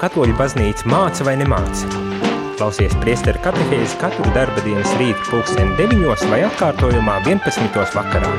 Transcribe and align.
katoļu 0.00 0.34
baznīca 0.36 0.88
māca 0.90 1.24
vai 1.26 1.36
nemāca? 1.40 1.88
Klausies 2.56 2.94
priesteru 3.02 3.40
katehēzi 3.44 3.98
katru 4.00 4.30
darba 4.34 4.62
dienas 4.64 4.92
rītu 5.00 5.30
pulksteni 5.30 5.76
9 5.78 6.28
vai 6.30 6.42
atkārtojumā 6.46 7.18
11. 7.26 7.82
vakarā. 7.96 8.30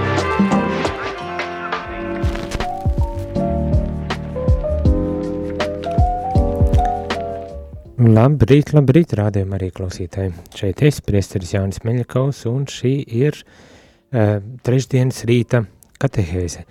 Labrīt, 7.98 8.74
labrīt, 8.78 9.14
rādījumā 9.18 9.58
arī 9.58 9.72
klausītāji. 9.74 10.36
Šeit 10.58 10.84
es, 10.86 11.02
priesteris 11.06 11.56
Jānis 11.56 11.82
Meļakaus, 11.86 12.44
un 12.50 12.68
šī 12.70 12.94
ir 13.20 13.42
uh, 13.42 14.38
trešdienas 14.66 15.24
rīta 15.30 15.64
katehēze. 16.02 16.64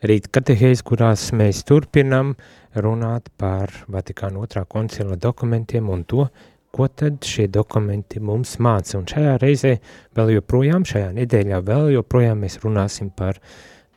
Rīta 0.00 0.30
katehēze, 0.32 0.80
kurās 0.88 1.26
mēs 1.36 1.58
turpinam 1.68 2.32
runāt 2.80 3.26
par 3.36 3.68
Vatikāna 3.92 4.40
otrā 4.40 4.62
koncila 4.64 5.18
dokumentiem 5.20 5.90
un 5.92 6.06
to, 6.08 6.24
ko 6.72 6.86
tad 6.88 7.20
šie 7.28 7.50
dokumenti 7.52 8.22
mums 8.24 8.54
māca. 8.64 8.96
Un 8.96 9.04
šajā 9.10 9.36
reizē 9.42 9.74
vēl 10.16 10.32
joprojām, 10.38 10.88
šajā 10.88 11.12
nedēļā 11.18 11.60
vēl 11.68 11.92
joprojām 11.98 12.40
mēs 12.46 12.56
runāsim 12.64 13.12
par 13.12 13.42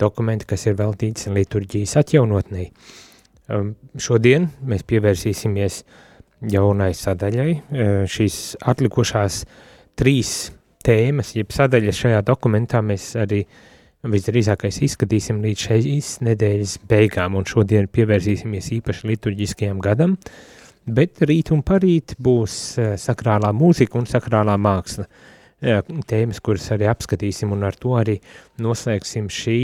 dokumentu, 0.01 0.49
kas 0.51 0.67
ir 0.67 0.75
veltīts 0.81 1.29
liturģijas 1.31 1.95
atjaunotnei. 2.03 2.67
Um, 3.47 3.75
šodien 3.95 4.49
mēs 4.59 4.83
pievērsīsimies 4.89 5.83
jaunai 6.51 6.91
sadaļai. 6.99 7.51
Uh, 7.53 7.99
šīs 8.11 8.57
atlikušās 8.59 9.45
trīs 9.95 10.49
tēmas, 10.83 11.37
jeb 11.37 11.55
sadaļas 11.55 12.07
šajā 12.09 12.25
dokumentā 12.27 12.83
mēs 12.83 13.13
arī 13.23 13.45
uh, 13.45 13.61
visdrīzākais 14.11 14.81
izskatīsim 14.83 15.39
līdz 15.43 15.65
šīs 15.67 16.09
nedēļas 16.27 16.75
beigām, 16.89 17.37
un 17.39 17.47
šodien 17.47 17.87
pievērsīsimies 17.91 18.71
īpaši 18.77 19.09
liturģiskajam 19.13 19.79
gadam, 19.83 20.17
bet 20.83 21.21
rīt 21.23 21.53
un 21.55 21.63
parīt 21.63 22.17
būs 22.19 22.55
eh, 22.77 22.93
sakrālā 22.99 23.53
mūzika 23.55 23.99
un 23.99 24.07
sakrālā 24.09 24.57
māksla 24.59 25.07
eh, 25.07 25.79
tēmas, 26.09 26.41
kuras 26.43 26.67
arī 26.75 26.89
apskatīsim, 26.91 27.53
un 27.55 27.63
ar 27.63 27.77
to 27.79 27.95
arī 27.99 28.17
noslēgsim 28.63 29.29
šī 29.31 29.59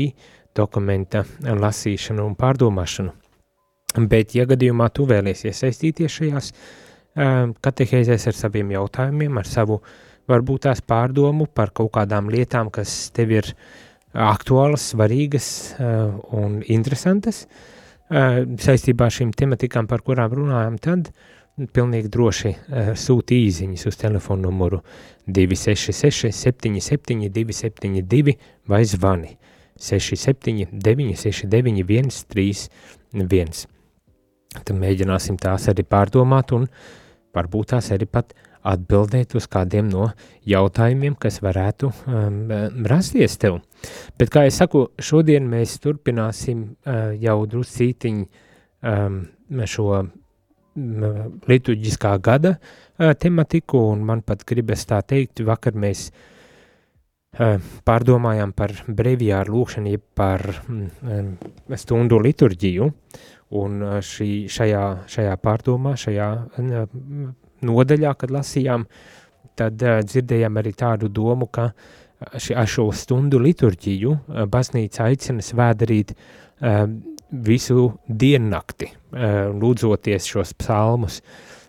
dokumenta 0.55 1.25
lasīšanu 1.43 2.23
un 2.25 2.37
pārdomāšanu. 2.39 3.15
Bet, 4.07 4.35
ja 4.37 4.45
gadījumā 4.47 4.87
tu 4.93 5.07
vēlies 5.09 5.43
iesaistīties 5.49 6.15
šajās 6.15 6.53
eh, 6.53 7.51
katehēzēs 7.59 8.29
ar 8.31 8.39
saviem 8.39 8.71
jautājumiem, 8.77 9.43
ar 9.43 9.51
savu 9.51 9.81
varbūt 10.29 10.67
tās 10.69 10.79
pārdomu 10.85 11.49
par 11.51 11.73
kaut 11.75 11.91
kādām 11.97 12.29
lietām, 12.31 12.69
kas 12.71 13.09
tev 13.11 13.31
ir 13.33 13.47
uh, 13.49 13.87
aktuālas, 14.13 14.89
svarīgas 14.93 15.49
uh, 15.77 16.15
un 16.35 16.59
interesantas 16.67 17.43
uh, 17.45 18.41
saistībā 18.59 19.09
ar 19.09 19.13
šīm 19.13 19.33
tematikām, 19.37 19.87
par 19.89 20.01
kurām 20.05 20.33
runājam, 20.39 20.79
tad 20.81 21.11
pilnīgi 21.75 22.09
droši 22.11 22.53
uh, 22.53 22.91
sūti 22.97 23.41
īziņas 23.45 23.85
uz 23.89 23.99
telefonu 23.99 24.49
numuru 24.49 24.81
266 25.27 26.33
77 26.33 27.29
272 27.35 28.37
vai 28.69 28.83
zvani 28.85 29.35
67 29.79 30.71
969 30.73 32.11
131. 32.25 33.67
Tad 34.49 34.75
mēģināsim 34.75 35.37
tās 35.37 35.69
arī 35.69 35.85
pārdomāt 35.85 36.51
un 36.57 36.65
varbūt 37.37 37.75
tās 37.75 37.91
arī 37.93 38.07
pat 38.09 38.33
atbildēt 38.67 39.35
uz 39.39 39.47
kādiem 39.51 39.89
no 39.91 40.09
jautājumiem, 40.47 41.15
kas 41.19 41.39
varētu 41.43 41.91
um, 41.91 42.39
rasties 42.89 43.37
tev. 43.39 43.59
Bet, 44.19 44.31
kā 44.33 44.45
jau 44.47 44.55
saku, 44.55 44.85
šodien 44.99 45.47
mēs 45.49 45.77
turpināsim 45.83 46.65
uh, 46.65 47.13
jau 47.19 47.37
drusītiņu 47.49 48.25
um, 48.25 49.21
šo 49.63 49.87
um, 50.01 50.11
liturģiskā 51.49 52.13
gada 52.23 52.57
uh, 52.57 53.13
tematiku, 53.19 53.85
un 53.93 54.03
man 54.07 54.25
pat 54.27 54.43
gribas 54.47 54.85
tā 54.89 54.99
teikt, 55.07 55.43
vakar 55.47 55.79
mēs 55.79 56.09
uh, 56.11 57.57
pārdomājām 57.87 58.53
par 58.57 58.75
breviāru 58.87 59.55
lūkšanu, 59.55 59.95
jeb 59.95 60.07
par 60.19 60.43
um, 60.67 61.35
stundu 61.79 62.19
liturģiju, 62.27 62.93
un 63.59 63.83
šī, 64.05 64.31
šajā, 64.51 64.81
šajā 65.09 65.37
pārdomā, 65.41 65.95
šajā 65.97 66.33
uh, 66.59 67.37
nodaļā, 67.65 68.13
kad 68.19 68.33
lasījām, 68.33 68.85
tad 69.59 69.81
uh, 69.85 69.99
dzirdējām 70.05 70.59
arī 70.61 70.73
tādu 70.77 71.09
domu, 71.11 71.49
ka 71.51 71.71
ši, 72.35 72.55
ar 72.57 72.69
šo 72.69 72.89
stundu 72.95 73.39
liturģiju 73.43 74.15
uh, 74.15 74.43
baznīca 74.51 75.07
aicina 75.09 75.43
svēdarīt 75.45 76.15
uh, 76.15 76.83
visu 77.29 77.89
diennakti, 78.07 78.91
uh, 78.91 79.49
lūdzoties 79.55 80.29
šos 80.33 80.53
psalmus. 80.59 81.21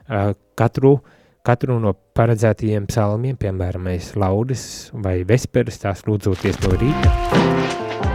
Uh, 0.06 0.32
katru, 0.58 0.98
katru 1.46 1.78
no 1.82 1.94
paredzētajiem 2.16 2.88
psalmiem, 2.90 3.38
piemēram, 3.40 3.88
mēs 3.90 4.14
laudes 4.18 4.64
vai 4.92 5.20
vesperas 5.28 5.80
tās 5.82 6.04
lūdzoties 6.08 6.60
no 6.64 6.74
rīta. 6.80 7.14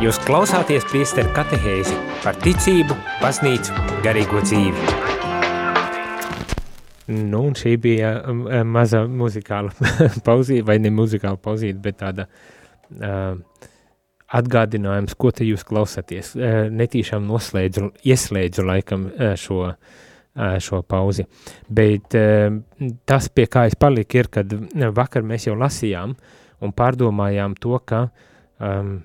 Jūs 0.04 0.20
klausāties 0.28 0.84
priesteru 0.92 1.32
katehēzi 1.38 1.96
par 2.26 2.36
ticību, 2.44 2.98
baznīcu, 3.24 3.86
garīgo 4.04 4.44
dzīvi. 4.44 5.15
Nu, 7.06 7.44
un 7.46 7.54
šī 7.58 7.76
bija 7.82 8.16
um, 8.26 8.46
um, 8.48 8.72
maza 8.74 9.04
muzikāla 9.06 9.74
pauzīte, 10.28 10.66
vai 10.66 10.80
ne 10.82 10.90
muzikāla 10.94 11.38
pauzīte, 11.42 11.78
bet 11.84 12.00
tāda 12.02 12.26
uh, 12.26 13.38
atgādinājums, 14.40 15.14
ko 15.20 15.30
te 15.36 15.46
jūs 15.46 15.66
klausāties. 15.68 16.34
Uh, 16.34 16.66
netīšām 16.74 17.28
noslēdzu, 17.30 17.92
ieslēdzu 18.10 18.66
laikam 18.66 19.06
uh, 19.12 19.36
šo, 19.38 19.60
uh, 19.70 20.56
šo 20.66 20.82
pauzi. 20.90 21.28
Bet 21.70 22.18
uh, 22.18 22.58
tas, 23.06 23.30
pie 23.30 23.46
kā 23.54 23.68
es 23.70 23.78
paliku, 23.78 24.24
ir, 24.24 24.32
kad 24.34 24.58
vakar 24.98 25.28
mēs 25.28 25.46
jau 25.46 25.58
lasījām 25.62 26.18
un 26.66 26.74
pārdomājām 26.74 27.54
to, 27.62 27.78
ka 27.86 28.08
um, 28.58 28.98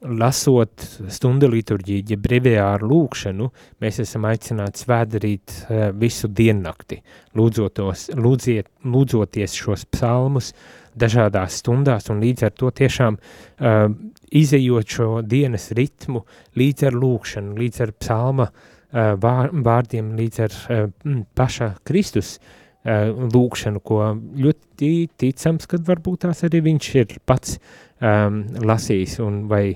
lasot 0.00 0.84
stundu 1.12 1.48
liturģiju, 1.52 2.04
ja 2.08 2.18
breviāru 2.20 2.88
lūkšanu, 2.88 3.48
mēs 3.82 4.00
esam 4.04 4.26
aicināti 4.30 4.84
svētdarīt 4.84 5.56
uh, 5.56 5.82
visu 5.96 6.30
diennakti, 6.32 7.00
lūdzotos, 7.36 8.08
lūdziet, 8.16 8.70
lūdzoties 8.84 9.56
šos 9.60 9.84
psalmus 9.92 10.54
dažādās 11.00 11.60
stundās 11.60 12.08
un 12.10 12.22
līdz 12.24 12.48
ar 12.48 12.56
to 12.56 12.70
tiešām 12.80 13.18
uh, 13.20 13.84
izejot 14.30 14.96
šo 14.96 15.10
dienas 15.26 15.70
ritmu 15.76 16.24
līdz 16.56 16.88
ar 16.88 16.96
lūkšanu, 16.96 17.58
līdz 17.60 17.84
ar 17.84 17.94
psalma 18.00 18.48
uh, 18.48 19.12
vār, 19.20 19.52
vārdiem, 19.52 20.14
līdz 20.16 20.42
ar 20.46 20.56
uh, 20.56 20.88
paša 21.36 21.74
Kristus 21.84 22.38
uh, 22.38 22.56
lūkšanu, 22.84 23.80
ko 23.84 24.00
ļoti 24.16 25.08
ticams, 25.20 25.66
kad 25.68 25.84
varbūt 25.84 26.22
tās 26.24 26.44
arī 26.44 26.62
viņš 26.64 26.86
ir 26.96 27.18
pats 27.28 27.58
um, 28.00 28.46
lasījis, 28.56 29.18
un 29.20 29.42
vai, 29.50 29.74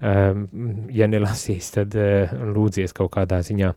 um, 0.00 0.46
ja 0.94 1.08
nelasīs, 1.10 1.72
tad 1.74 1.96
uh, 1.98 2.30
lūdzies 2.54 2.94
kaut 2.94 3.10
kādā 3.16 3.40
ziņā, 3.42 3.72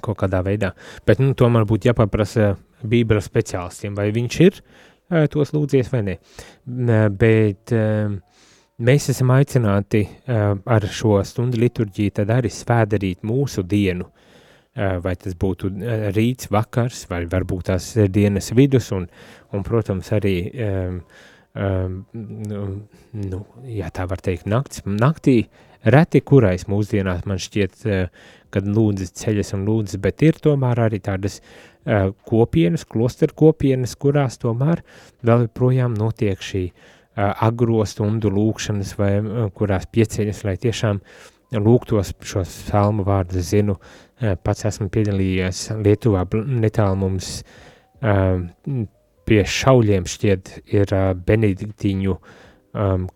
kaut 0.00 0.20
kādā 0.22 0.42
veidā. 0.46 0.72
Bet, 1.06 1.18
nu, 1.18 1.34
tomēr 1.34 1.66
būtu 1.66 1.90
jāpaprasa 1.90 2.54
Bībeles 2.86 3.26
speciālistiem, 3.26 3.98
vai 3.98 4.10
viņš 4.14 4.40
ir 4.46 4.62
uh, 4.62 5.26
tos 5.26 5.50
lūdzies 5.56 5.90
vai 5.90 6.04
ne. 6.06 6.18
Uh, 6.70 7.08
bet 7.10 7.74
uh, 7.74 8.14
mēs 8.78 9.10
esam 9.10 9.34
aicināti 9.34 10.06
uh, 10.06 10.54
ar 10.62 10.86
šo 10.86 11.18
stundu 11.26 11.58
liturģiju 11.58 12.20
tad 12.22 12.30
arī 12.38 12.54
svēdarīt 12.54 13.26
mūsu 13.26 13.66
dienu, 13.66 14.06
uh, 14.06 14.19
vai 14.76 15.16
tas 15.18 15.34
būtu 15.34 15.70
uh, 15.70 16.10
rīts, 16.14 16.50
vakars, 16.50 17.06
vai 17.10 17.24
varbūt 17.30 17.70
tās 17.72 17.90
dienas 18.12 18.52
vidus, 18.54 18.90
un, 18.94 19.08
un 19.52 19.64
protams, 19.66 20.12
arī 20.14 20.34
um, 20.66 21.00
um, 21.58 21.96
nu, 22.12 23.40
ja 23.66 23.90
tā 23.90 24.06
var 24.10 24.22
teikt, 24.22 24.46
nakts, 24.46 24.84
naktī 24.86 25.42
reti 25.82 26.20
kurais 26.22 26.68
mūsdienās 26.70 27.26
man 27.26 27.42
šķiet, 27.42 27.82
uh, 27.88 28.30
kad 28.50 28.66
lūdzas 28.66 29.14
ceļas 29.18 29.54
un 29.58 29.66
lūdzas, 29.66 29.98
bet 30.02 30.22
ir 30.26 30.38
tomēr 30.42 30.86
arī 30.86 30.98
tādas 31.02 31.38
kopienas, 32.28 32.82
klosteru 32.84 33.32
kopienas, 33.38 33.94
kurās 33.96 34.36
tomēr 34.42 34.82
vēl 35.24 35.46
projām 35.54 35.94
notiek 35.96 36.42
šī 36.44 36.66
agro 37.16 37.86
stundu 37.88 38.28
lūkšanas 38.34 38.90
vai 38.98 39.12
kurās 39.56 39.86
pieceļas, 39.88 40.42
lai 40.44 40.56
tiešām 40.60 41.00
lūgtos 41.56 42.12
šos 42.20 42.52
salmu 42.68 43.06
vārdus 43.06 43.48
zinu, 43.54 43.78
uh, 43.78 44.09
pats 44.20 44.66
esmu 44.68 44.90
piedalījies 44.92 45.70
Lietuvā 45.80 46.26
netālu 46.34 46.98
mums 47.04 47.32
uh, 47.40 48.42
pie 49.28 49.40
šauļiem 49.46 50.06
šķiet 50.10 50.54
ir 50.76 50.94
uh, 50.94 51.10
benediktīņu 51.14 52.20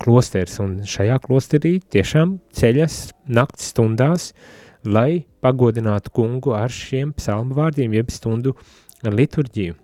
klosters, 0.03 0.57
un 0.59 0.81
šajā 0.83 1.21
klosterī 1.23 1.77
tiešām 1.95 2.41
ceļas 2.59 2.97
nakts 3.31 3.69
stundās, 3.71 4.33
lai 4.83 5.29
pagodinātu 5.47 6.11
kungu 6.11 6.57
ar 6.59 6.75
šiem 6.75 7.13
psalmu 7.15 7.55
vārdiem, 7.55 7.95
jeb 7.95 8.11
stundu 8.11 8.57
liturģiju. 9.07 9.77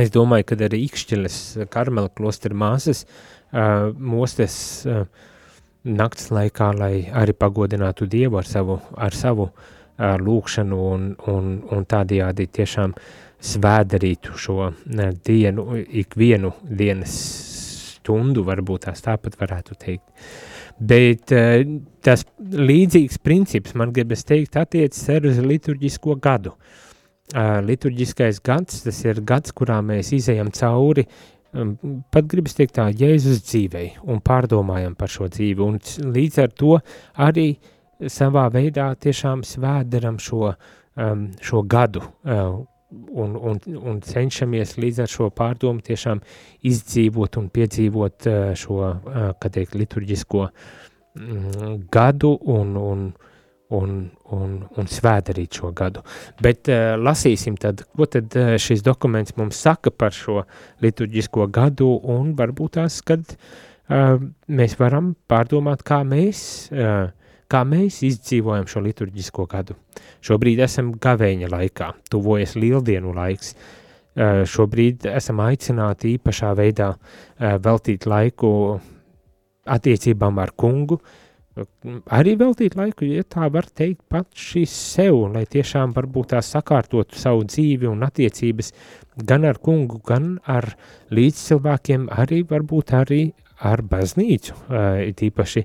Es 0.00 0.10
domāju, 0.12 0.44
ka 0.48 0.56
arī 0.66 0.82
Ikšķiles 0.86 1.36
karmela 1.72 2.08
klostera 2.12 2.56
māsas 2.56 3.04
uh, 3.04 3.92
mostes 3.96 4.56
uh, 4.88 5.06
nakts 5.84 6.28
laikā, 6.34 6.72
lai 6.76 7.06
arī 7.16 7.32
pagodinātu 7.32 8.08
Dievu 8.10 8.40
ar 8.40 8.48
savu, 8.48 8.80
ar 8.96 9.16
savu 9.16 9.50
lūkšanu 9.98 10.80
un, 10.92 11.06
un, 11.32 11.52
un 11.72 11.86
tādējādi 11.88 12.48
tiešām 12.58 12.94
svēdarītu 13.46 14.36
šo 14.40 14.70
dienu, 15.26 15.66
ikvienu 16.02 16.52
dienas 16.66 17.14
stundu, 17.96 18.44
varbūt 18.46 18.86
tās 18.86 19.04
tāpat 19.04 19.38
varētu 19.40 19.76
teikt. 19.80 20.28
Bet 20.76 21.32
tas 22.04 22.26
līdzīgs 22.38 23.20
princips, 23.24 23.76
man 23.78 23.94
gribas 23.96 24.26
teikt, 24.28 24.58
attiecas 24.60 25.06
arī 25.14 25.32
uz 25.32 25.40
liturģisko 25.40 26.18
gadu. 26.20 26.52
Liturģiskais 27.66 28.42
gads, 28.44 28.84
tas 28.84 28.98
ir 29.04 29.22
gads, 29.26 29.54
kurā 29.56 29.80
mēs 29.82 30.12
izējam 30.14 30.52
cauri 30.54 31.06
pat 32.12 32.26
gribas 32.28 32.56
teikt 32.56 32.76
tā, 32.76 32.88
Jēzus 32.92 33.40
dzīvei 33.46 33.94
un 34.04 34.20
pārdomājam 34.24 34.96
par 34.98 35.12
šo 35.12 35.28
dzīvi, 35.32 35.62
un 35.62 35.78
līdz 36.12 36.42
ar 36.42 36.52
to 36.52 36.76
arī 37.26 37.48
savā 38.12 38.46
veidā 38.52 38.90
tiešām 39.00 39.44
svēdaram 39.46 40.18
šo, 40.22 40.52
um, 40.96 41.28
šo 41.42 41.62
gadu 41.62 42.02
uh, 42.04 42.64
un, 42.90 43.36
un, 43.36 43.60
un 43.82 44.00
cenšamies 44.04 44.76
līdz 44.80 45.04
ar 45.04 45.12
šo 45.12 45.30
pārdomu 45.34 45.84
tiešām 45.84 46.20
izdzīvot 46.68 47.38
un 47.40 47.48
piedzīvot 47.52 48.28
uh, 48.30 48.50
šo, 48.58 48.82
uh, 48.90 49.30
kā 49.40 49.52
teikt, 49.52 49.76
liturģisko 49.78 50.44
mm, 50.48 51.72
gadu 51.92 52.36
un, 52.52 52.76
un, 52.76 53.06
un, 53.74 53.94
un, 54.36 54.56
un 54.76 54.90
svētdarīt 54.90 55.60
šo 55.60 55.72
gadu. 55.76 56.04
Bet 56.42 56.70
uh, 56.70 56.94
lasīsim 57.00 57.58
tad, 57.60 57.82
ko 57.96 58.08
tad 58.10 58.36
uh, 58.38 58.54
šis 58.60 58.84
dokuments 58.86 59.36
mums 59.40 59.60
saka 59.66 59.90
par 59.90 60.14
šo 60.14 60.44
liturģisko 60.84 61.48
gadu 61.52 61.90
un 62.12 62.34
varbūt 62.38 62.78
tās, 62.78 63.00
kad 63.06 63.24
uh, 63.34 64.20
mēs 64.46 64.78
varam 64.78 65.14
pārdomāt, 65.30 65.82
kā 65.86 66.04
mēs, 66.06 66.68
uh, 66.74 67.08
kā 67.50 67.62
mēs 67.68 68.02
izdzīvojam 68.06 68.66
šo 68.70 68.82
liturģisko 68.86 69.46
gadu. 69.50 69.76
Šobrīd 70.24 70.62
esam 70.66 70.92
gavēņa 71.02 71.50
laikā, 71.52 71.92
tuvojas 72.10 72.56
lieldienu 72.58 73.14
laiks, 73.16 73.54
uh, 73.54 74.42
šobrīd 74.48 75.06
esam 75.12 75.44
aicināti 75.44 76.16
īpašā 76.16 76.52
veidā 76.58 76.92
uh, 76.96 77.56
veltīt 77.62 78.08
laiku 78.10 78.50
attiecībām 79.66 80.38
ar 80.42 80.52
kungu, 80.56 81.00
arī 82.12 82.34
veltīt 82.38 82.76
laiku, 82.76 83.06
ja 83.08 83.24
tā 83.24 83.48
var 83.52 83.68
teikt, 83.72 84.02
paši 84.12 84.66
sev, 84.68 85.22
lai 85.32 85.46
tiešām 85.48 85.94
varbūt 85.96 86.34
tā 86.34 86.42
sakārtotu 86.44 87.18
savu 87.18 87.46
dzīvi 87.48 87.88
un 87.88 88.04
attiecības 88.06 88.72
gan 89.28 89.46
ar 89.48 89.60
kungu, 89.62 90.00
gan 90.04 90.36
ar 90.44 90.68
līdzcilvēkiem, 91.16 92.10
arī 92.12 92.42
varbūt 92.48 92.92
arī 92.98 93.22
ar 93.64 93.82
baznīcu. 93.82 94.54
It 95.06 95.22
īpaši, 95.24 95.64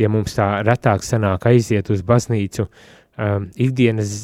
ja 0.00 0.10
mums 0.12 0.36
tā 0.36 0.48
retāk 0.66 1.04
sanāk 1.06 1.46
aiziet 1.50 1.90
uz 1.92 2.02
baznīcu 2.06 2.66
ikdienas 3.60 4.14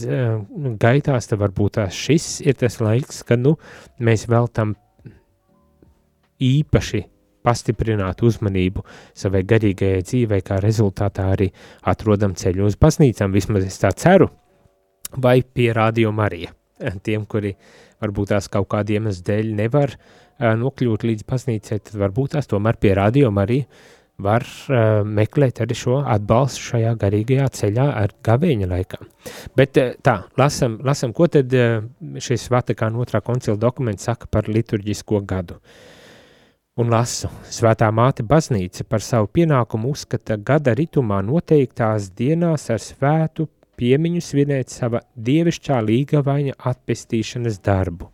gaitās, 0.80 1.28
tad 1.28 1.40
varbūt 1.42 1.76
tās 1.80 1.96
šis 1.96 2.40
ir 2.46 2.56
tas 2.60 2.80
laiks, 2.80 3.22
kad 3.28 3.42
nu, 3.42 3.56
mēs 4.00 4.26
veltam 4.28 4.74
īpaši 6.40 7.02
pastiprināt 7.46 8.24
uzmanību 8.26 8.82
savai 9.14 9.44
garīgajai 9.46 10.02
dzīvei, 10.02 10.42
kā 10.42 10.58
rezultātā 10.60 11.28
arī 11.36 11.50
atrodam 11.86 12.34
ceļu 12.36 12.66
uz 12.66 12.76
baznīcām, 12.80 13.32
vismaz 13.32 13.68
es 13.68 13.78
tā 13.80 13.92
ceru, 13.94 14.28
vai 15.16 15.40
pie 15.42 15.70
Radio 15.76 16.12
Marija. 16.12 16.52
Tiem, 16.76 17.24
kuri 17.24 17.54
varbūt 18.02 18.34
tās 18.34 18.50
kaut 18.52 18.66
kādiem 18.68 19.06
dēļ 19.08 19.54
nevar 19.56 19.94
uh, 19.94 20.25
nokļūt 20.40 21.06
līdz 21.10 21.26
baznīcai, 21.28 21.78
tad 21.84 22.00
varbūt 22.00 22.36
tās 22.36 22.50
tomēr 22.50 22.78
pie 22.80 22.94
Radio 22.98 23.30
Marija 23.34 23.68
var 24.22 24.44
uh, 24.44 25.02
meklēt 25.04 25.60
arī 25.60 25.76
šo 25.76 25.98
atbalstu 26.08 26.70
šajā 26.70 26.94
garīgajā 27.00 27.50
ceļā 27.58 27.88
ar 28.00 28.14
gavēņa 28.24 28.68
laikā. 28.70 29.00
Bet 29.56 29.80
uh, 29.82 29.92
tā, 30.00 30.22
lasam, 30.40 30.78
lasam 30.84 31.12
ko 31.16 31.28
tad 31.28 31.52
uh, 31.52 31.82
šis 32.16 32.48
Vatikāna 32.52 33.02
otrā 33.04 33.20
koncila 33.24 33.60
dokuments 33.60 34.08
saka 34.08 34.30
par 34.32 34.48
liturģisko 34.48 35.20
gadu. 35.28 35.60
Uh, 35.60 35.92
un 36.76 36.92
lasu. 36.92 37.30
Svētā 37.48 37.88
māte 37.94 38.24
baznīca 38.26 38.84
par 38.88 39.04
savu 39.04 39.30
pienākumu 39.32 39.94
uzskata 39.94 40.36
gada 40.36 40.74
ritumā 40.76 41.22
noteiktās 41.24 42.10
dienās 42.16 42.68
ar 42.72 42.82
svētu 42.82 43.48
piemiņu 43.80 44.22
svinēt 44.24 44.72
sava 44.72 45.02
dievišķā 45.16 45.80
līgavaņa 45.88 46.58
atpestīšanas 46.70 47.60
darbu. 47.64 48.10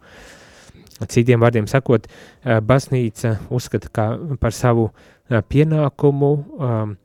Citiem 1.08 1.42
vārdiem 1.42 1.68
sakot, 1.70 2.06
eh, 2.06 2.60
baznīca 2.60 3.36
uzskata 3.50 4.08
par 4.40 4.54
savu 4.56 4.88
eh, 4.90 5.40
pienākumu 5.42 6.32
um, 6.32 6.96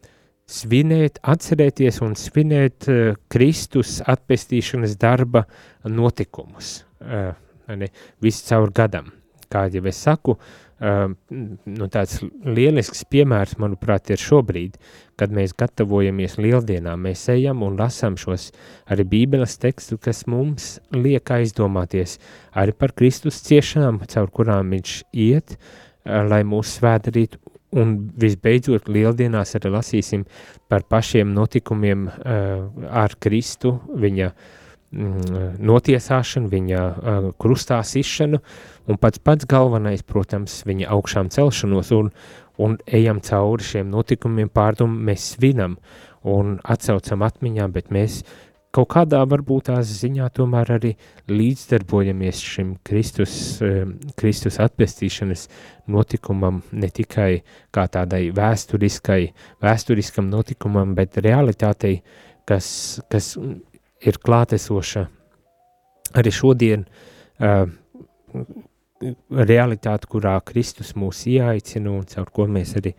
svinēt, 0.47 1.19
atcerēties 1.27 1.99
un 2.05 2.13
svinēt 2.15 2.87
uh, 2.87 3.17
Kristus 3.27 3.97
atpestīšanas 4.07 4.93
darba 4.99 5.43
notikumus. 5.83 6.85
Uh, 7.03 7.33
ne, 7.75 7.89
visu 8.23 8.45
caur 8.47 8.71
gadam. 8.71 9.11
Kā 9.51 9.65
jau 9.71 9.83
es 9.91 9.99
saku, 10.03 10.37
Uh, 10.37 10.66
nu, 10.79 11.87
tāds 11.89 12.19
lielisks 12.45 13.03
piemērs, 13.09 13.55
manuprāt, 13.61 14.11
ir 14.13 14.21
šobrīd, 14.21 14.77
kad 15.17 15.33
mēs 15.33 15.55
gatavojamies 15.57 16.37
lieldienām, 16.37 17.01
mēs 17.07 17.25
ejam 17.33 17.63
un 17.65 17.79
lasām 17.79 18.17
šos 18.19 18.51
arī 18.93 19.07
bībeles 19.09 19.57
tekstu, 19.61 19.97
kas 19.97 20.25
mums 20.29 20.75
liek 20.93 21.31
aizdomāties 21.33 22.19
arī 22.53 22.75
par 22.77 22.93
Kristus 22.97 23.41
ciešanām, 23.47 24.03
caur 24.11 24.29
kurām 24.29 24.75
viņš 24.75 24.99
iet, 25.17 25.57
uh, 25.57 26.21
lai 26.29 26.43
mūs 26.45 26.77
svēdarītu, 26.77 27.41
un 27.77 27.97
visbeidzot 28.15 28.87
lieldienās 28.87 29.57
arī 29.57 29.73
lasīsim 29.73 30.23
par 30.69 30.85
pašiem 30.87 31.33
notikumiem 31.35 32.07
uh, 32.07 32.87
ar 32.93 33.17
Kristu, 33.19 33.79
viņa 33.97 34.29
uh, 34.31 34.55
Mm, 34.87 35.57
notiesāšanu, 35.67 36.47
viņa 36.47 36.81
uh, 36.81 37.25
krustā 37.35 37.81
sišanu, 37.83 38.37
un 38.87 38.99
pats 39.01 39.19
pats 39.19 39.47
galvenais, 39.49 40.03
protams, 40.03 40.61
viņa 40.67 40.89
augšām 40.95 41.31
celšanos, 41.33 41.91
un, 41.97 42.11
un 42.63 42.77
ejam 42.87 43.21
cauri 43.23 43.67
šiem 43.67 43.89
notikumiem 43.93 44.49
pārdomu, 44.53 44.97
mēs 45.09 45.33
svinam 45.35 45.77
un 46.27 46.57
atcaucam 46.63 47.25
atmiņā, 47.27 47.67
bet 47.75 47.91
mēs 47.93 48.21
kaut 48.75 48.89
kādā 48.93 49.23
varbūt 49.25 49.69
tās 49.71 49.89
ziņā 50.01 50.27
tomēr 50.37 50.73
arī 50.75 50.93
līdzdarbojamies 51.31 52.41
šim 52.43 52.75
Kristus, 52.85 53.33
uh, 53.63 53.87
Kristus 54.19 54.59
atpestīšanas 54.63 55.47
notikumam, 55.91 56.61
ne 56.71 56.91
tikai 56.93 57.41
kā 57.73 57.87
tādai 57.91 58.27
vēsturiskai, 58.35 59.21
vēsturiskam 59.63 60.29
notikumam, 60.31 60.93
bet 60.97 61.19
realitātei, 61.23 62.01
kas, 62.47 62.67
kas 63.11 63.33
ir 64.05 64.19
klātesoša. 64.23 65.07
Arī 66.17 66.31
šodien 66.31 66.85
realitāte, 69.29 70.09
kurā 70.09 70.37
Kristus 70.45 70.93
mūs 70.97 71.25
ieaicina 71.29 71.91
un 71.93 72.05
caur 72.09 72.29
ko 72.33 72.47
mēs 72.51 72.75
arī 72.79 72.93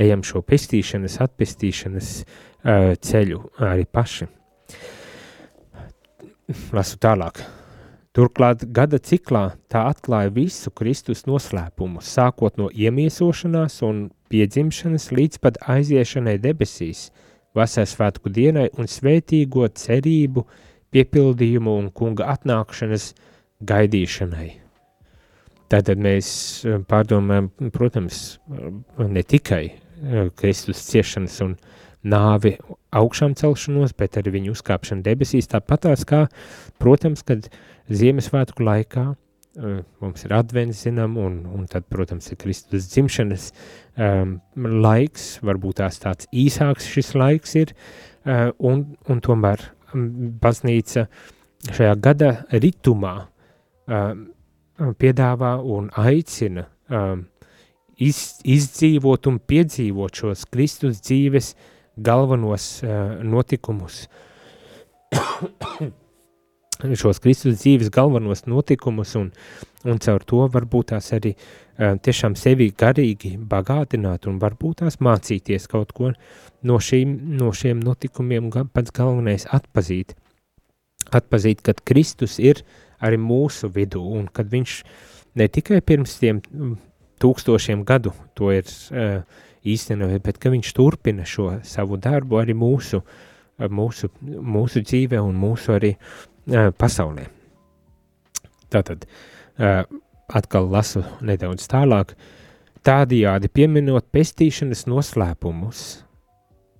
ejam 0.00 0.24
šo 0.26 0.42
pestīšanas, 0.46 1.18
atpestīšanas 1.24 2.12
uh, 2.22 2.92
ceļu 3.00 3.42
arī 3.60 3.84
paši. 3.84 4.28
Lasu 6.72 7.00
tālāk. 7.00 7.42
Turklāt 8.12 8.66
gada 8.76 8.98
ciklā 9.00 9.54
tā 9.72 9.86
atklāja 9.88 10.32
visu 10.34 10.70
Kristus 10.76 11.24
noslēpumu, 11.24 12.02
sākot 12.04 12.58
no 12.60 12.68
iemiesošanās 12.68 13.78
un 13.88 14.10
piedzimšanas 14.32 15.08
līdz 15.16 15.40
pat 15.44 15.60
aiziešanai 15.76 16.38
debesīs– 16.40 17.08
vasaras 17.54 17.94
svētku 17.96 18.32
dienai 18.32 18.68
un 18.78 18.88
svētīgo 18.88 19.68
cerību 19.76 20.46
piepildījumu 20.92 21.76
un 21.82 21.92
kunga 21.94 22.32
atnākšanas 22.34 23.12
gaidīšanai. 23.68 24.61
Tātad 25.72 26.02
mēs 26.02 26.28
eh, 26.66 26.80
pārdomājam, 26.88 27.48
protams, 27.72 28.22
ne 28.98 29.22
tikai 29.24 29.64
eh, 29.70 30.28
Kristus 30.36 30.84
ciešanas 30.90 31.38
un 31.46 31.56
nāvi 32.02 32.56
augšām 32.98 33.36
celšanos, 33.38 33.94
bet 33.96 34.18
arī 34.18 34.34
viņu 34.36 34.56
uzkāpšanu 34.56 35.06
debesīs, 35.06 35.50
tāpatās 35.50 36.04
kā, 36.08 36.26
protams, 36.82 37.22
kad 37.26 37.46
Ziemassvētku 37.92 38.64
laikā 38.66 39.12
mums 40.00 40.24
ir 40.24 40.32
advents, 40.32 40.84
zinām, 40.86 41.18
un, 41.20 41.42
un 41.52 41.66
tad, 41.70 41.84
protams, 41.92 42.30
ir 42.32 42.38
Kristus 42.40 42.88
dzimšanas 42.92 43.50
um, 44.00 44.38
laiks, 44.56 45.26
varbūt 45.44 45.80
tās 45.82 46.00
tāds 46.00 46.28
īsāks 46.32 46.88
šis 46.88 47.12
laiks 47.18 47.56
ir, 47.60 47.74
uh, 48.24 48.48
un, 48.58 48.86
un 49.12 49.20
tomēr 49.24 49.66
baznīca 50.42 51.06
šajā 51.68 51.96
gada 52.02 52.32
ritumā 52.52 53.14
um, 53.22 54.24
piedāvā 54.98 55.54
un 55.62 55.88
aicina 55.98 56.66
um, 56.90 57.24
iz, 58.02 58.42
izdzīvot 58.44 59.28
un 59.30 59.38
piedzīvot 59.38 60.22
šos 60.22 60.46
Kristus 60.52 61.02
dzīves 61.04 61.54
galvenos 61.96 62.68
uh, 62.86 63.18
notikumus. 63.22 64.06
šos 67.02 67.20
Kristus 67.22 67.60
dzīves 67.60 67.92
galvenos 67.94 68.46
notikumus 68.50 69.14
un, 69.20 69.28
un 69.86 70.00
caur 70.02 70.24
to 70.26 70.46
varbūt 70.54 70.90
tās 70.94 71.12
arī 71.14 71.34
uh, 71.36 71.94
tiešām 72.02 72.34
sevi 72.38 72.72
garīgi 72.78 73.36
bagātināt 73.38 74.26
un 74.30 74.40
varbūt 74.42 74.82
tās 74.82 74.98
mācīties 75.04 75.68
kaut 75.70 75.94
ko 75.94 76.10
no, 76.10 76.80
šīm, 76.82 77.14
no 77.38 77.52
šiem 77.54 77.78
notikumiem, 77.84 78.50
pats 78.72 78.94
galvenais 78.94 79.46
atpazīt 79.52 80.16
atpazīt, 81.10 81.62
ka 81.64 81.74
Kristus 81.88 82.38
ir 82.38 82.62
arī 83.02 83.18
mūsu 83.20 83.70
vidū, 83.72 84.02
un 84.18 84.28
kad 84.32 84.50
viņš 84.52 84.76
ne 85.40 85.48
tikai 85.48 85.80
pirms 85.84 86.18
tiem 86.20 86.40
mm, 86.40 86.76
tūkstošiem 87.22 87.84
gadu 87.88 88.12
to 88.38 88.52
ir 88.54 88.66
uh, 88.66 89.22
īstenojis, 89.62 90.22
bet 90.24 90.40
ka 90.42 90.52
viņš 90.52 90.72
turpina 90.76 91.26
šo 91.28 91.56
savu 91.66 91.98
darbu 92.02 92.40
arī 92.42 92.56
mūsu, 92.58 93.02
uh, 93.02 93.68
mūsu, 93.70 94.10
mūsu 94.22 94.82
dzīvē 94.84 95.20
un 95.22 95.38
mūsu 95.38 95.76
arī 95.76 95.94
uh, 95.96 96.70
pasaulē. 96.78 97.28
Tātad 98.72 99.04
uh, 99.06 99.82
atkal 100.32 100.70
lasu 100.72 101.04
nedaudz 101.24 101.68
tālāk. 101.70 102.16
Tādījādi 102.82 103.46
pieminot 103.52 104.08
pestīšanas 104.10 104.88
noslēpumus, 104.90 105.82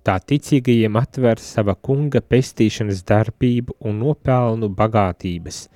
tā 0.03 0.17
ticīgajiem 0.19 0.97
atver 0.99 1.39
sava 1.39 1.77
kunga 1.79 2.19
pestīšanas 2.19 3.05
darbību 3.07 3.77
un 3.87 4.01
nopelnu 4.03 4.67
bagātības, 4.75 5.67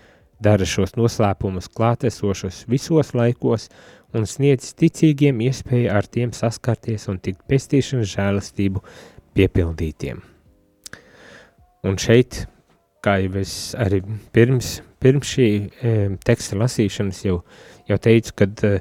dara 0.44 0.66
šos 0.68 0.96
noslēpumus 0.98 1.70
klātesošus 1.74 2.66
visos 2.70 3.14
laikos 3.18 3.68
un 4.16 4.28
sniedz 4.30 4.72
ticīgiem 4.78 5.42
iespēju 5.48 5.92
ar 5.94 6.08
tiem 6.08 6.34
saskarties 6.36 7.08
un 7.12 7.20
tikt 7.24 7.44
pestīšanas 7.50 8.14
žēlastību 8.14 8.84
piepildītiem. 9.38 10.22
Un 11.88 11.98
šeit, 12.02 12.46
kā 13.06 13.18
jau 13.24 13.36
es 13.42 13.54
arī 13.78 14.02
pirms, 14.36 14.80
pirms 15.04 15.34
šī 15.36 15.50
e, 15.50 15.98
teksta 16.26 16.58
lasīšanas 16.60 17.22
jau, 17.28 17.42
jau 17.90 18.00
teicu, 18.02 18.34
kad 18.42 18.64
e, 18.66 18.80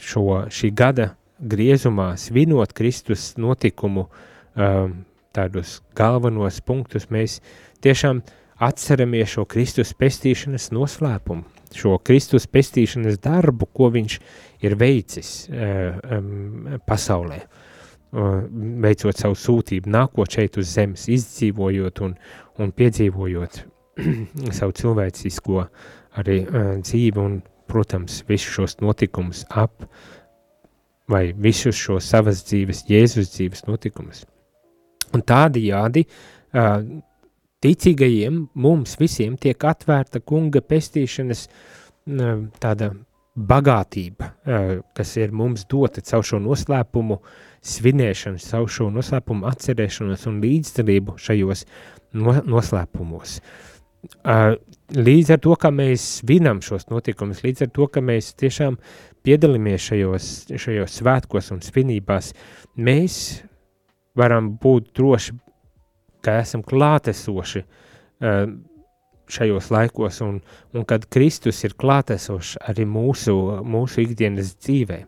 šo, 0.00 0.44
šī 0.52 0.72
gada 0.76 1.12
griezumā 1.38 2.14
svinot 2.20 2.72
Kristus 2.76 3.34
notikumu 3.40 4.06
um, 4.06 4.94
tādus 5.34 5.80
galvenos 5.98 6.60
punktus, 6.64 7.08
mēs 7.10 7.40
tiešām 7.84 8.22
atceramies 8.64 9.34
šo 9.34 9.44
Kristus 9.50 9.92
pestīšanas 9.98 10.70
noslēpumu, 10.74 11.44
šo 11.74 11.98
Kristus 12.06 12.46
pestīšanas 12.50 13.20
darbu, 13.22 13.68
ko 13.74 13.90
viņš 13.94 14.18
ir 14.64 14.76
veicis 14.80 15.30
um, 15.50 16.78
pasaulē, 16.86 17.40
uh, 17.44 18.42
veicot 18.84 19.20
savu 19.20 19.38
sūtību, 19.38 19.90
nākot 19.92 20.38
šeit 20.38 20.58
uz 20.60 20.72
zemes, 20.76 21.08
izdzīvojot 21.12 22.02
un, 22.06 22.16
un 22.62 22.74
piedzīvojot 22.74 23.62
savu 24.58 24.76
cilvēcisko 24.80 25.64
arī 26.20 26.42
uh, 26.44 26.76
dzīvi 26.82 27.20
un, 27.22 27.40
protams, 27.70 28.20
visus 28.28 28.52
šos 28.58 28.78
notikumus 28.84 29.46
ap 29.48 29.86
vai 31.10 31.32
visus 31.32 31.76
šos 31.76 32.06
savas 32.12 32.42
dzīves, 32.48 32.84
Jēzus 32.88 33.32
dzīves 33.34 33.66
notikumus. 33.68 34.22
Un 35.14 35.24
tādījādi 35.26 36.04
uh, 36.06 36.78
ticīgajiem 37.64 38.44
mums 38.60 38.98
visiem 39.00 39.38
tiek 39.40 39.64
atvērta 39.64 40.20
kunga 40.20 40.60
pestīšanas 40.60 41.48
tāda 42.60 42.92
bagātība, 43.34 44.30
uh, 44.46 44.70
kas 44.94 45.16
ir 45.18 45.32
mums 45.34 45.64
dota 45.70 46.02
caur 46.06 46.22
šo 46.26 46.38
noslēpumu 46.42 47.18
svinēšanu, 47.64 48.38
caur 48.44 48.68
šo 48.70 48.90
noslēpumu 48.94 49.48
atcerēšanos 49.50 50.26
un 50.30 50.40
līdzdalību 50.44 51.16
šajos 51.18 51.64
no, 52.14 52.36
noslēpumos. 52.46 53.40
Uh, 54.20 54.54
līdz 54.94 55.34
ar 55.34 55.42
to, 55.42 55.56
ka 55.58 55.72
mēs 55.74 56.04
svinam 56.20 56.60
šos 56.62 56.86
notikumus, 56.92 57.42
līdz 57.42 57.66
ar 57.66 57.72
to, 57.74 57.88
ka 57.90 58.04
mēs 58.04 58.34
tiešām 58.38 58.76
piedalāmies 59.24 59.88
šajos, 59.88 60.30
šajos 60.60 61.00
svētkos 61.00 61.50
un 61.56 61.64
svinībās, 61.64 62.34
mēs 62.76 63.16
varam 64.14 64.52
būt 64.62 64.92
droši, 64.94 65.34
ka 66.24 66.38
esam 66.42 66.64
klātesoši 66.66 67.64
uh, 67.64 68.44
šajos 69.34 69.70
laikos, 69.72 70.20
un, 70.24 70.40
un 70.74 70.84
kad 70.88 71.06
Kristus 71.12 71.62
ir 71.64 71.76
klātesošs 71.80 72.58
arī 72.68 72.86
mūsu, 72.88 73.34
mūsu 73.64 74.04
ikdienas 74.04 74.54
dzīvē. 74.60 75.00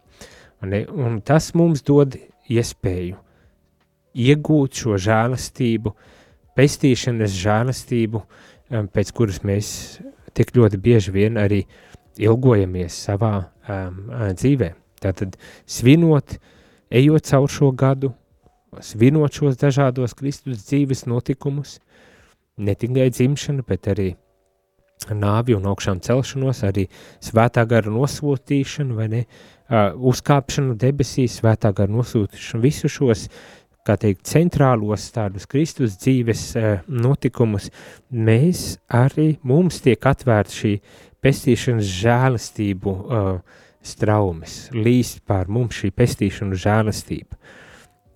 Un, 0.64 0.75
un 0.96 1.20
tas 1.25 1.50
mums 1.56 1.85
dod 1.85 2.16
iespēju 2.49 3.18
iegūt 4.16 4.80
šo 4.80 4.96
žēlastību, 5.04 5.92
pestīšanas 6.56 7.37
žēlastību, 7.37 8.23
um, 8.23 8.88
pēc 8.88 9.12
kuras 9.16 9.42
mēs 9.44 9.68
tik 10.37 10.54
ļoti 10.56 10.80
bieži 10.80 11.12
vien 11.12 11.37
arī 11.40 11.62
ilgojamies 12.16 12.96
savā 13.08 13.35
um, 13.44 14.06
dzīvē. 14.32 14.73
Tātad 15.04 15.37
svinot, 15.68 16.38
ejot 16.88 17.28
caur 17.28 17.52
šo 17.52 17.70
gadu, 17.76 18.14
svinot 18.82 19.37
šos 19.37 19.58
dažādos 19.61 20.14
Kristus 20.16 20.64
dzīves 20.66 21.06
notikumus, 21.06 21.78
ne 22.56 22.75
tikai 22.75 23.11
dzimšanu, 23.12 23.64
bet 23.66 23.88
arī 23.92 24.14
nāvi 25.12 25.54
un 25.56 25.66
augšām 25.68 26.00
celšanos, 26.02 26.62
arī 26.66 26.87
svētā 27.23 27.66
gara 27.68 27.92
nosūtīšanu, 27.92 28.96
vai 28.96 29.08
ne, 29.12 29.23
uh, 29.26 29.92
uzkāpšanu 29.94 30.76
debesīs, 30.80 31.38
svētā 31.40 31.73
gara 31.76 31.92
nosūtīšanu, 31.92 32.62
visu 32.64 32.90
šos, 32.90 33.26
kā 33.87 33.94
teikt, 34.00 34.25
centrālos 34.26 35.04
tādus 35.14 35.46
Kristus 35.46 35.99
dzīves 36.00 36.46
uh, 36.56 36.70
notikumus, 36.88 37.68
mēs 38.11 38.80
arī, 38.88 39.37
mums 39.46 39.82
tiek 39.85 40.00
atvērta 40.11 40.56
šī 40.56 40.73
pestīšanas 41.23 41.92
žēlastību 42.00 42.96
uh, 42.96 43.30
straumes, 43.87 44.66
līst 44.75 45.23
pār 45.28 45.50
mums 45.52 45.78
šī 45.82 45.92
pestīšanu 45.94 46.58
žēlastība. 46.58 47.38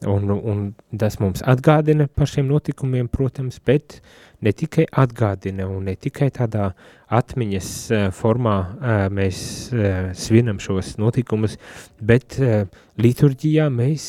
Un, 0.08 0.30
un 0.32 0.60
tas 0.96 1.18
mums 1.20 1.42
atgādina 1.44 2.06
par 2.08 2.28
šiem 2.30 2.46
notikumiem, 2.48 3.10
protams, 3.12 3.58
bet 3.60 3.98
ne 4.40 4.52
tikai 4.56 4.86
atgādina 4.88 5.66
un 5.68 5.84
ne 5.90 5.92
tikai 5.92 6.30
tādā 6.32 6.70
atmiņas 7.12 7.68
uh, 7.92 8.06
formā 8.16 8.56
uh, 8.64 9.02
mēs 9.12 9.42
uh, 9.74 10.08
svinam 10.16 10.56
šos 10.62 10.94
notikumus, 10.96 11.58
bet 12.00 12.38
uh, 12.40 12.64
liturģijā 12.96 13.68
mēs 13.74 14.06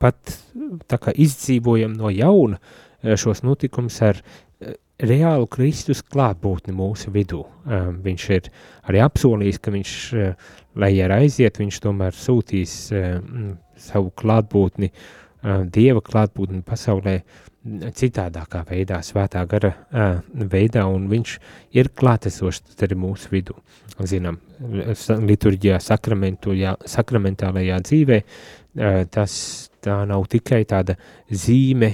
pat 0.00 0.36
tā 0.88 1.00
kā 1.02 1.12
izdzīvojam 1.12 1.92
no 2.00 2.08
jauna 2.08 2.56
uh, 2.56 3.12
šos 3.12 3.44
notikumus 3.44 4.00
ar 4.08 4.22
uh, 4.22 4.72
reālu 4.98 5.46
Kristus 5.52 6.00
klātbūtni 6.02 6.72
mūsu 6.74 7.12
vidū. 7.14 7.44
Uh, 7.44 7.92
viņš 8.04 8.30
ir 8.38 8.48
arī 8.88 9.04
apsolījis, 9.04 9.60
ka 9.60 9.74
viņš, 9.74 9.94
uh, 10.16 10.56
lai 10.78 10.92
ir 10.96 11.12
aiziet, 11.14 11.58
viņš 11.60 11.80
tomēr 11.84 12.16
sūtīs 12.16 12.76
uh, 12.94 13.18
savu 13.78 14.12
klātbūtni, 14.18 14.92
Dieva 15.70 16.00
klātbūtni 16.02 16.64
pasaulē 16.66 17.12
citādākā 17.94 18.64
veidā, 18.66 18.98
svētā 19.06 19.44
gara 19.46 19.70
veidā, 20.34 20.82
un 20.90 21.08
viņš 21.10 21.34
ir 21.78 21.90
klātesošs 21.94 22.74
arī 22.82 22.96
mūsu 22.98 23.30
vidū. 23.30 23.54
Zinām, 24.02 24.38
liturģijā, 25.28 25.78
sakramentālajā 25.82 27.78
dzīvē, 27.86 28.18
tas 29.14 29.32
tā 29.84 30.00
nav 30.10 30.26
tikai 30.30 30.64
tāda 30.70 30.98
zīme 31.30 31.92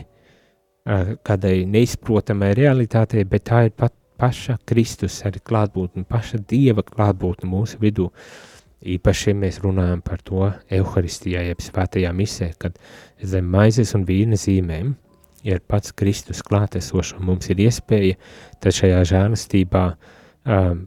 kādai 0.84 1.64
neizprotamai 1.68 2.54
realitātei, 2.56 3.24
bet 3.28 3.48
tā 3.48 3.66
ir 3.68 3.76
pat 3.76 3.92
paša 4.20 4.58
Kristus 4.68 5.20
arī 5.28 5.40
klātbūtne, 5.44 6.04
paša 6.08 6.40
Dieva 6.48 6.84
klātbūtne 6.86 7.48
mūsu 7.50 7.80
vidū. 7.82 8.08
Uh, 8.08 8.53
Īpaši, 8.84 9.32
mēs 9.38 9.62
runājam 9.64 10.02
par 10.04 10.20
to 10.20 10.50
evaharistijā, 10.68 11.40
jeb 11.46 11.62
svētajā 11.64 12.10
misē, 12.12 12.50
kad 12.60 12.76
zem 13.22 13.46
maizes 13.48 13.94
un 13.96 14.04
vīna 14.04 14.36
zīmēm 14.36 14.90
ir 15.44 15.60
pats 15.68 15.92
Kristus 15.96 16.42
klātesošs 16.44 17.14
un 17.18 17.28
mums 17.30 17.48
ir 17.52 17.62
iespēja 17.64 18.16
tad 18.64 18.76
šajā 18.76 19.00
žēlastībā 19.12 19.84
um, 19.92 20.82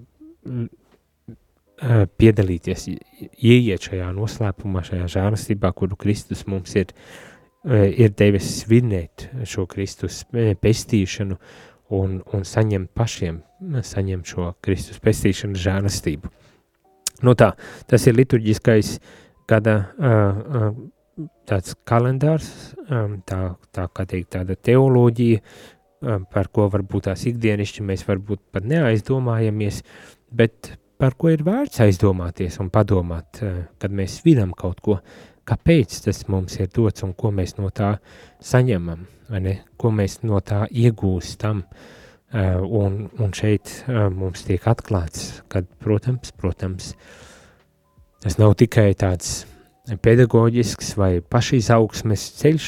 uh, 0.46 2.04
piedalīties, 2.18 2.88
ieiet 3.38 3.90
šajā 3.90 4.12
noslēpumā, 4.18 4.84
šajā 4.88 5.10
žēlastībā, 5.18 5.74
kuru 5.78 5.98
Kristus 6.00 6.46
mums 6.50 6.76
ir, 6.78 6.94
uh, 6.94 7.86
ir 7.86 8.14
devis 8.18 8.50
svinēt 8.64 9.30
šo 9.46 9.68
Kristus 9.70 10.24
uh, 10.34 10.54
pestīšanu 10.62 11.38
un, 11.98 12.20
un 12.34 12.46
saņemt 12.46 12.92
pašiem, 12.98 13.42
saņemt 13.86 14.34
šo 14.34 14.52
Kristus 14.62 15.00
pestīšanu 15.02 15.58
žēlastību. 15.58 16.34
Nu 17.26 17.34
tā, 17.38 17.54
tas 17.90 18.06
ir 18.10 18.18
liturģiskais 18.18 18.98
gada 19.50 19.78
uh, 19.98 20.42
uh, 20.60 21.26
tāds 21.50 21.74
kalendārs, 21.88 22.50
um, 22.92 23.18
tā, 23.26 23.56
tā 23.74 23.88
kā 23.94 24.06
teikt, 24.10 24.34
tāda 24.36 24.58
teoloģija, 24.70 25.42
um, 26.06 26.28
par 26.30 26.52
ko 26.54 26.68
varbūt 26.74 27.08
tās 27.10 27.26
ikdienišķi 27.30 27.88
mēs 27.88 28.06
varbūt 28.08 28.44
pat 28.54 28.68
neaizdomājamies, 28.70 29.82
bet 30.30 30.76
par 31.02 31.18
ko 31.18 31.32
ir 31.34 31.46
vērts 31.48 31.82
aizdomāties 31.88 32.60
un 32.62 32.70
padomāt, 32.74 33.42
uh, 33.42 33.64
kad 33.82 33.94
mēs 33.98 34.20
svinam 34.22 34.54
kaut 34.58 34.84
ko, 34.86 35.02
kāpēc 35.48 36.02
tas 36.06 36.26
mums 36.30 36.60
ir 36.60 36.70
dots 36.76 37.06
un 37.08 37.16
ko 37.18 37.32
mēs 37.34 37.56
no 37.58 37.72
tā 37.74 37.96
saņemam, 38.44 39.08
vai 39.32 39.46
ne, 39.46 39.60
ko 39.80 39.94
mēs 39.96 40.22
no 40.28 40.44
tā 40.46 40.66
iegūstam. 40.70 41.64
Uh, 41.64 41.96
un, 42.34 43.06
un 43.20 43.36
šeit 43.36 43.72
uh, 43.88 44.08
mums 44.12 44.44
tiek 44.48 44.66
atklāts, 44.68 45.44
ka, 45.52 45.64
protams, 45.84 46.34
protams, 46.36 46.92
tas 48.24 48.36
nav 48.42 48.58
tikai 48.60 48.92
tāds 49.00 49.46
pedagoģisks 50.04 50.96
vai 51.00 51.22
pašizaugsmes 51.24 52.26
ceļš, 52.42 52.68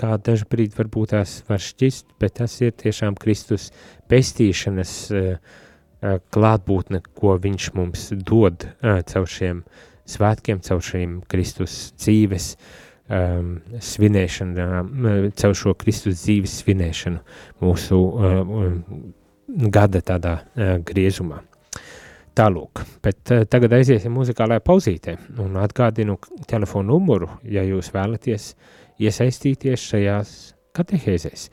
kā 0.00 0.16
dažbrīd 0.26 0.74
varbūt 0.74 1.12
tās 1.14 1.36
var 1.46 1.62
šķist, 1.62 2.08
bet 2.18 2.38
tas 2.40 2.56
ir 2.64 2.74
tiešām 2.74 3.14
Kristus 3.20 3.68
pestīšanas 4.10 4.94
klātbūtne, 6.34 7.02
ko 7.14 7.36
viņš 7.38 7.68
mums 7.78 8.08
dod 8.26 8.66
caur 8.82 9.30
šiem 9.30 9.62
svētkiem, 10.08 10.58
caur 10.66 10.82
šīm 10.82 11.20
Kristus 11.30 11.92
dzīves 11.98 12.56
um, 13.08 13.54
svinēšanu, 13.80 14.66
caur 15.38 15.56
šo 15.56 15.74
Kristus 15.80 16.22
dzīves 16.22 16.58
svinēšanu 16.62 17.64
mūsu 17.64 18.00
um, 18.00 18.82
gada 19.72 20.02
tādā 20.04 20.34
uh, 20.40 20.76
griezumā. 20.84 21.42
Tālūk, 22.38 22.84
bet 23.02 23.32
uh, 23.34 23.42
tagad 23.50 23.74
aiziesim 23.80 24.14
muzikālajā 24.14 24.62
pauzītē 24.62 25.16
un 25.42 25.58
atgādinu 25.58 26.18
telefonu 26.46 26.94
numuru, 26.94 27.32
ja 27.42 27.64
jūs 27.66 27.90
vēlaties 27.94 28.52
iesaistīties 29.02 29.88
šajās 29.90 30.36
katehēzēs. 30.78 31.48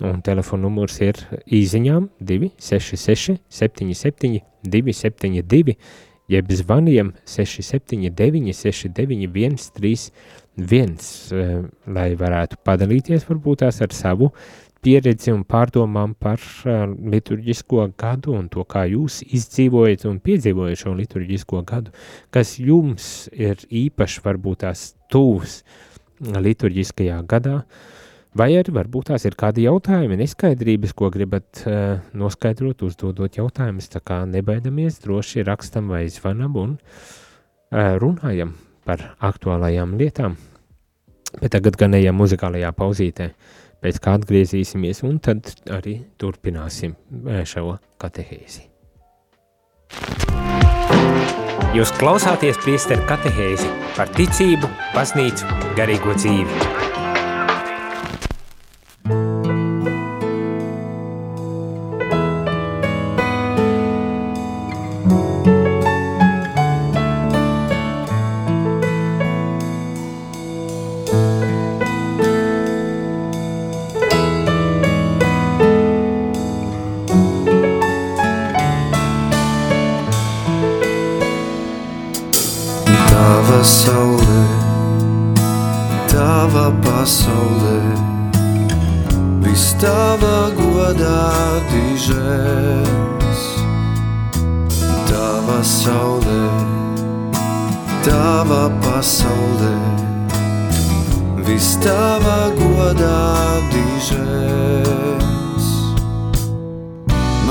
Un 0.00 0.22
telefona 0.24 0.64
numurs 0.64 0.96
ir 1.04 1.18
īziņām 1.44 2.06
266 2.24 3.36
77 3.52 4.40
272, 4.64 5.76
jeb 6.30 6.52
zvaniem 6.56 7.12
679 7.28 8.54
691 8.56 10.10
31, 10.66 11.70
lai 11.94 12.10
varētu 12.18 12.58
padalīties 12.64 13.24
varbūt 13.28 13.64
tās 13.64 13.80
ar 13.84 13.94
savu 13.96 14.30
pieredzi 14.80 15.32
un 15.34 15.44
pārdomām 15.44 16.14
par 16.18 16.40
uh, 16.40 16.88
liturģisko 16.88 17.90
gadu 18.00 18.34
un 18.36 18.48
to, 18.52 18.64
kā 18.64 18.86
jūs 18.88 19.20
izdzīvojat 19.28 20.06
un 20.08 20.18
piedzīvojat 20.24 20.82
šo 20.84 20.94
liturģisko 20.96 21.62
gadu, 21.68 21.92
kas 22.32 22.56
jums 22.58 23.28
ir 23.36 23.60
īpaši 23.68 24.24
varbūt 24.24 24.64
tās 24.64 24.90
tūs 25.12 25.60
liturģiskajā 26.20 27.20
gadā, 27.28 27.60
vai 28.36 28.50
arī 28.56 28.72
varbūt 28.76 29.10
tās 29.12 29.24
ir 29.28 29.36
kādi 29.40 29.66
jautājumi, 29.66 30.18
neskaidrības, 30.22 30.96
ko 30.96 31.12
gribat 31.12 31.64
uh, 31.66 32.00
noskaidrot, 32.16 32.84
uzdodot 32.88 33.40
jautājumus, 33.40 33.90
tā 33.92 34.00
kā 34.04 34.22
nebaidamies, 34.28 35.00
droši 35.04 35.44
rakstam 35.48 35.92
vai 35.92 36.06
zvanam 36.12 36.56
un 36.60 36.76
uh, 36.80 37.96
runājam 38.00 38.56
par 38.88 39.10
aktuālajām 39.20 39.98
lietām. 40.00 40.40
Bet 41.38 41.54
tagad 41.54 41.78
gan 41.78 41.94
ejam 41.98 42.18
muzikālajā 42.18 42.72
pauzītē. 42.76 43.30
Pēc 43.80 44.00
kā 44.02 44.16
atgriezīsimies, 44.18 45.04
un 45.08 45.20
tad 45.24 45.54
arī 45.72 46.00
turpināsim 46.20 46.92
e, 47.24 47.40
šo 47.48 47.78
katehēzi. 48.02 48.66
Jūs 51.70 51.94
klausāties 51.96 52.58
priesteru 52.64 53.06
katehēzi 53.08 53.70
par 53.96 54.10
ticību, 54.18 54.68
baznīcu, 54.96 55.46
garīgo 55.78 56.16
dzīvi. 56.18 56.99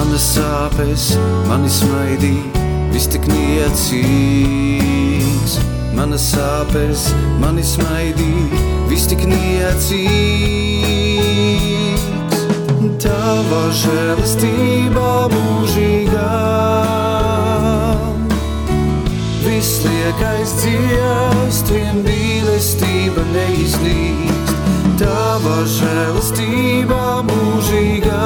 Mana 0.10 0.26
sāpes, 0.26 1.04
mani 1.46 1.70
smaidī, 1.70 2.42
viss 2.90 3.06
tik 3.14 3.30
niecīgs. 3.30 4.02
Mana 5.94 6.18
sāpes, 6.18 7.14
mani 7.38 7.62
smaidī, 7.62 8.50
viss 8.90 9.06
tik 9.06 9.22
niecīgs. 9.30 10.02
Tava 13.06 13.70
žēlastība 13.84 15.30
mūžīgā. 15.36 16.34
Viss 19.46 19.86
liekais 19.86 20.50
dzievs, 20.64 21.62
tiem 21.70 22.02
mīlestība 22.02 23.22
neiznīkst. 23.30 24.58
Tava 25.06 25.70
žēlastība 25.78 27.22
mūžīgā. 27.30 28.26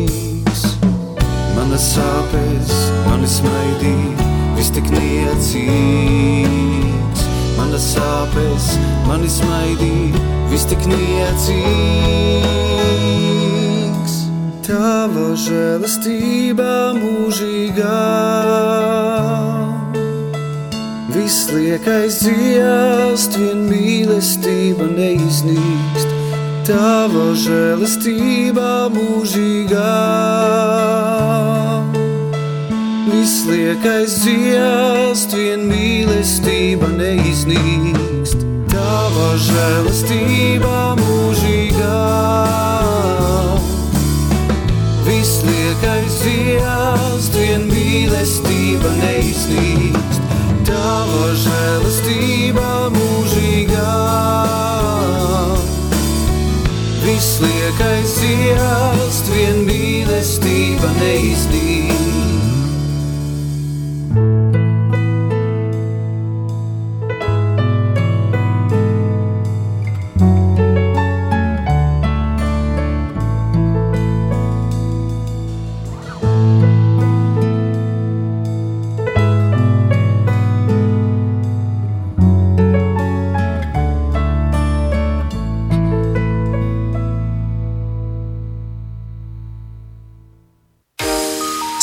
sāpes, 1.81 2.69
mani 3.07 3.29
smaidī, 3.29 3.97
vis 4.57 4.69
tik 4.75 4.87
niecīgs. 4.93 5.61
Manas 7.57 7.85
sāpes, 7.95 8.65
mani 9.09 9.29
smaidī, 9.29 9.95
vis 10.53 10.63
tik 10.69 10.81
niecīgs 10.89 12.41
tava 14.71 15.31
žēlastība 15.35 16.93
mūžīgā. 16.95 18.01
Viss 21.11 21.49
liekais 21.51 22.21
dziest, 22.23 23.35
vien 23.39 23.65
mīlestība 23.67 24.87
neiznīkst, 24.95 25.90
tava 26.67 27.31
žēlastība 27.37 28.89
mūžīgā. 28.93 29.93
Viss 33.11 33.45
liekais 33.49 34.19
dziest, 34.23 35.35
vien 35.37 35.67
mīlestība 35.69 36.91
neiznīkst, 36.97 38.45
tava 38.73 39.33
žēlastība 39.49 40.77
mūžīgā 41.01 41.99
liekais 45.81 46.19
dziest, 46.21 47.33
vien 47.35 47.65
mīlestība 47.69 48.91
neiznīkst, 48.99 50.21
tava 50.67 51.31
žēlastība 51.45 52.69
mūžīgā. 52.95 54.40
Liekais 57.41 58.13
dziest, 58.19 59.31
vien 59.33 59.65
mīlestība 59.67 60.93
neiznīkst. 61.01 62.00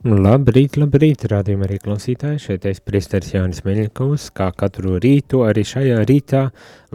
Labrīt, 0.00 0.78
labrīt, 0.80 1.26
rādījumā 1.28 1.66
arī 1.66 1.76
klausītāji. 1.76 2.38
Šeit 2.40 2.62
es 2.64 2.78
priesteris 2.80 3.34
Jānis 3.34 3.58
Meļņikovs, 3.66 4.30
kā 4.32 4.46
katru 4.56 4.94
rītu, 4.96 5.42
arī 5.44 5.60
šajā 5.68 5.98
rītā 6.08 6.46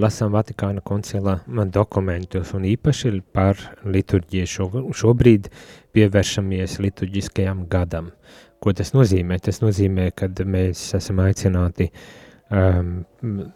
lasām 0.01 0.31
Vatikāna 0.33 0.81
koncila 0.81 1.35
dokumentus 1.69 2.55
un 2.57 2.65
īpaši 2.65 3.11
par 3.29 3.61
liturģiju. 3.85 4.47
Šo, 4.49 4.65
šobrīd 4.89 5.51
pievēršamies 5.93 6.79
liturģiskajam 6.81 7.67
gadam. 7.69 8.09
Ko 8.57 8.73
tas 8.73 8.95
nozīmē? 8.97 9.37
Tas 9.37 9.61
nozīmē, 9.61 10.09
ka 10.17 10.31
mēs 10.41 10.81
esam 10.97 11.21
aicināti 11.27 11.91
um, 12.49 13.05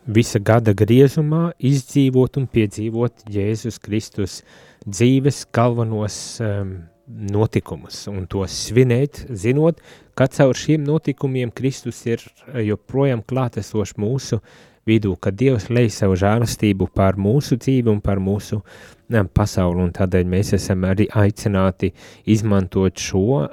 visa 0.05 0.37
gada 0.37 0.77
griezumā 0.77 1.55
izdzīvot 1.57 2.37
un 2.37 2.45
piedzīvot 2.53 3.25
Jēzus 3.33 3.81
Kristus 3.81 4.43
dzīves 4.85 5.47
galvenos 5.57 6.37
um, 6.37 6.75
notikumus 7.09 8.03
un 8.11 8.25
tos 8.29 8.53
svinēt, 8.67 9.25
zinot, 9.33 9.79
ka 10.17 10.27
caur 10.29 10.57
šiem 10.57 10.83
notikumiem 10.85 11.51
Kristus 11.55 12.03
ir 12.07 12.21
eh, 12.21 12.61
joprojām 12.69 13.23
klātesošs 13.25 13.97
mūsu 13.99 14.39
vidū, 14.89 15.15
ka 15.21 15.31
Dievs 15.33 15.69
lej 15.73 15.91
savu 15.93 16.17
žēlastību 16.19 16.89
pār 16.95 17.17
mūsu 17.19 17.57
dzīvi 17.61 17.91
un 17.91 18.01
pār 18.01 18.21
mūsu 18.21 18.61
ne, 19.13 19.25
pasauli, 19.25 19.83
un 19.85 19.95
tādēļ 19.95 20.29
mēs 20.29 20.53
esam 20.57 20.85
arī 20.89 21.09
aicināti 21.09 21.91
izmantot 22.29 22.97
šo 23.01 23.25
uh, 23.41 23.49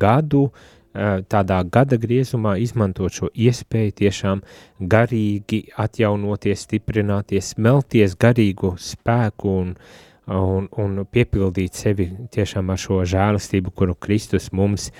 gadu, 0.00 0.48
uh, 0.50 1.22
tādā 1.32 1.62
gada 1.72 1.96
griezumā, 2.00 2.56
izmantot 2.60 3.14
šo 3.16 3.30
iespēju 3.32 3.96
tiešām 4.02 4.42
garīgi 4.80 5.62
atjaunoties, 5.80 6.66
stiprināties, 6.68 7.54
smelties 7.54 8.18
garīgu 8.20 8.74
spēku 8.82 9.56
un 9.62 9.72
uh, 9.76 9.94
un, 10.26 10.66
un 10.70 11.04
piepildīt 11.06 11.76
sevi 11.78 12.08
tiešām 12.34 12.72
ar 12.72 12.80
šo 12.80 13.02
žēlastību, 13.06 13.72
kuru 13.76 13.94
Kristus 13.94 14.50
mums 14.52 14.90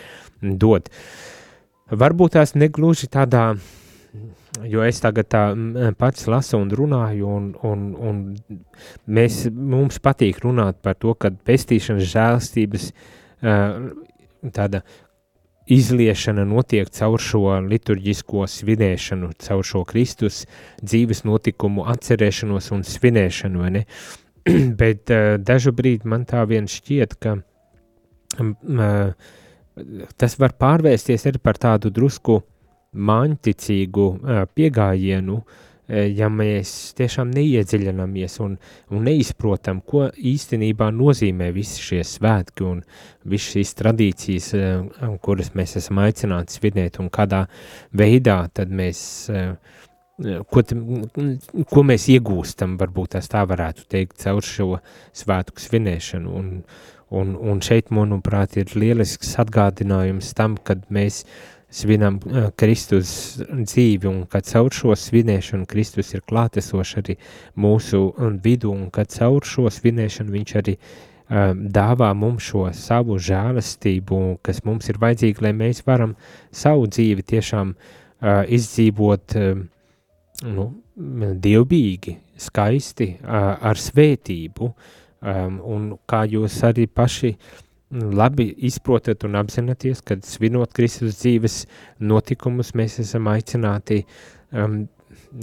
dod. 0.41 0.91
Varbūt 1.91 2.37
tās 2.37 2.55
negluži 2.59 3.09
tādā, 3.11 3.55
jo 4.67 4.85
es 4.87 5.01
tagad 5.03 5.31
tā 5.31 5.43
pats 5.99 6.27
lasu 6.31 6.59
un 6.59 6.71
runāju, 6.75 7.31
un, 7.39 7.49
un, 7.67 7.89
un 7.95 8.23
mēs, 9.07 9.47
mums 9.51 9.99
patīk 10.03 10.43
runāt 10.45 10.81
par 10.83 10.99
to, 10.99 11.15
ka 11.15 11.31
pestīšanas 11.47 12.13
žēlastības 12.13 12.93
tāda 14.55 14.83
izliešana 15.67 16.45
notiek 16.47 16.91
caur 16.95 17.19
šo 17.23 17.57
liturģisko 17.67 18.45
svinēšanu, 18.51 19.33
caur 19.43 19.67
šo 19.67 19.83
Kristus 19.89 20.45
dzīves 20.83 21.25
notikumu 21.27 21.89
atcerēšanos 21.91 22.71
un 22.77 22.87
svinēšanu, 22.87 23.65
vai 23.65 23.73
ne? 23.81 23.85
bet 24.81 25.13
uh, 25.15 25.37
dažu 25.43 25.75
brīdi 25.77 26.09
man 26.09 26.27
tā 26.29 26.45
vien 26.49 26.69
šķiet, 26.71 27.17
ka 27.23 27.37
uh, 27.37 29.31
tas 30.17 30.37
var 30.41 30.57
pārvērsties 30.61 31.29
arī 31.31 31.43
par 31.43 31.59
tādu 31.61 31.93
drusku 31.95 32.41
māņticīgu 32.97 34.07
pieejamību, 34.57 35.37
uh, 35.37 35.63
ja 35.89 36.29
mēs 36.33 36.73
tiešām 36.99 37.31
neiedziļināmies 37.35 38.39
un, 38.43 38.57
un 38.91 39.05
neizprotam, 39.07 39.81
ko 39.87 40.07
īstenībā 40.17 40.89
nozīmē 40.95 41.53
visi 41.55 41.83
šie 41.83 42.03
svētki 42.07 42.67
un 42.67 42.81
visas 43.27 43.55
šīs 43.55 43.75
tradīcijas, 43.79 44.49
kuras 45.23 45.53
mēs 45.59 45.77
esam 45.83 46.03
aicināti 46.03 46.59
svinēt, 46.59 46.99
un 47.03 47.11
kādā 47.15 47.45
veidā 47.95 48.41
tad 48.55 48.75
mēs 48.75 49.01
uh, 49.31 49.55
ko, 50.51 50.63
te, 50.63 50.77
ko 51.71 51.85
mēs 51.87 52.09
iegūstam, 52.13 52.77
varbūt 52.81 53.19
tā 53.31 53.43
varētu 53.49 53.87
teikt, 53.93 54.19
caur 54.23 54.45
šo 54.45 54.69
svētku 55.17 55.63
svinēšanu. 55.63 56.37
Un, 56.41 56.53
un, 57.11 57.35
un 57.37 57.61
šeit, 57.65 57.93
manuprāt, 57.95 58.57
ir 58.61 58.73
lielisks 58.75 59.37
atgādinājums 59.43 60.33
tam, 60.37 60.57
kad 60.57 60.87
mēs 60.93 61.25
svinam 61.77 62.21
uh, 62.23 62.49
Kristus 62.57 63.43
dzīvi 63.51 64.09
un 64.09 64.23
ka 64.31 64.41
caur 64.47 64.73
šo 64.73 64.95
svinēšanu 64.97 65.67
Kristus 65.69 66.15
ir 66.15 66.23
klātesoši 66.29 67.03
arī 67.03 67.19
mūsu 67.59 68.09
vidu 68.45 68.71
un 68.73 68.89
ka 68.95 69.05
caur 69.11 69.45
šo 69.45 69.67
svinēšanu 69.73 70.35
viņš 70.39 70.57
arī 70.63 70.77
dāvā 71.27 72.13
mums 72.15 72.45
šo 72.47 72.69
savu 72.73 73.19
žēlastību, 73.19 74.39
kas 74.47 74.63
mums 74.65 74.87
ir 74.89 75.01
vajadzīga, 75.03 75.43
lai 75.43 75.53
mēs 75.59 75.83
varam 75.87 76.15
savu 76.55 76.87
dzīvi 76.87 77.25
tiešām 77.27 77.73
uh, 77.75 78.45
izdzīvot 78.47 79.35
uh, 79.35 79.65
nu, 80.45 80.67
dievbijīgi, 80.97 82.17
skaisti, 82.41 83.13
ar 83.25 83.81
svētību, 83.81 84.73
un 85.77 85.87
kā 86.09 86.25
jūs 86.29 86.59
arī 86.69 86.87
paši 86.87 87.33
labi 87.91 88.51
izprotat 88.67 89.25
un 89.25 89.39
apzināties, 89.39 90.03
kad 90.05 90.25
svinot 90.27 90.75
Kristus 90.77 91.21
dzīves 91.21 91.63
notikumus, 92.03 92.75
mēs 92.77 92.99
esam 93.01 93.31
aicināti 93.31 94.03
um, 94.51 94.83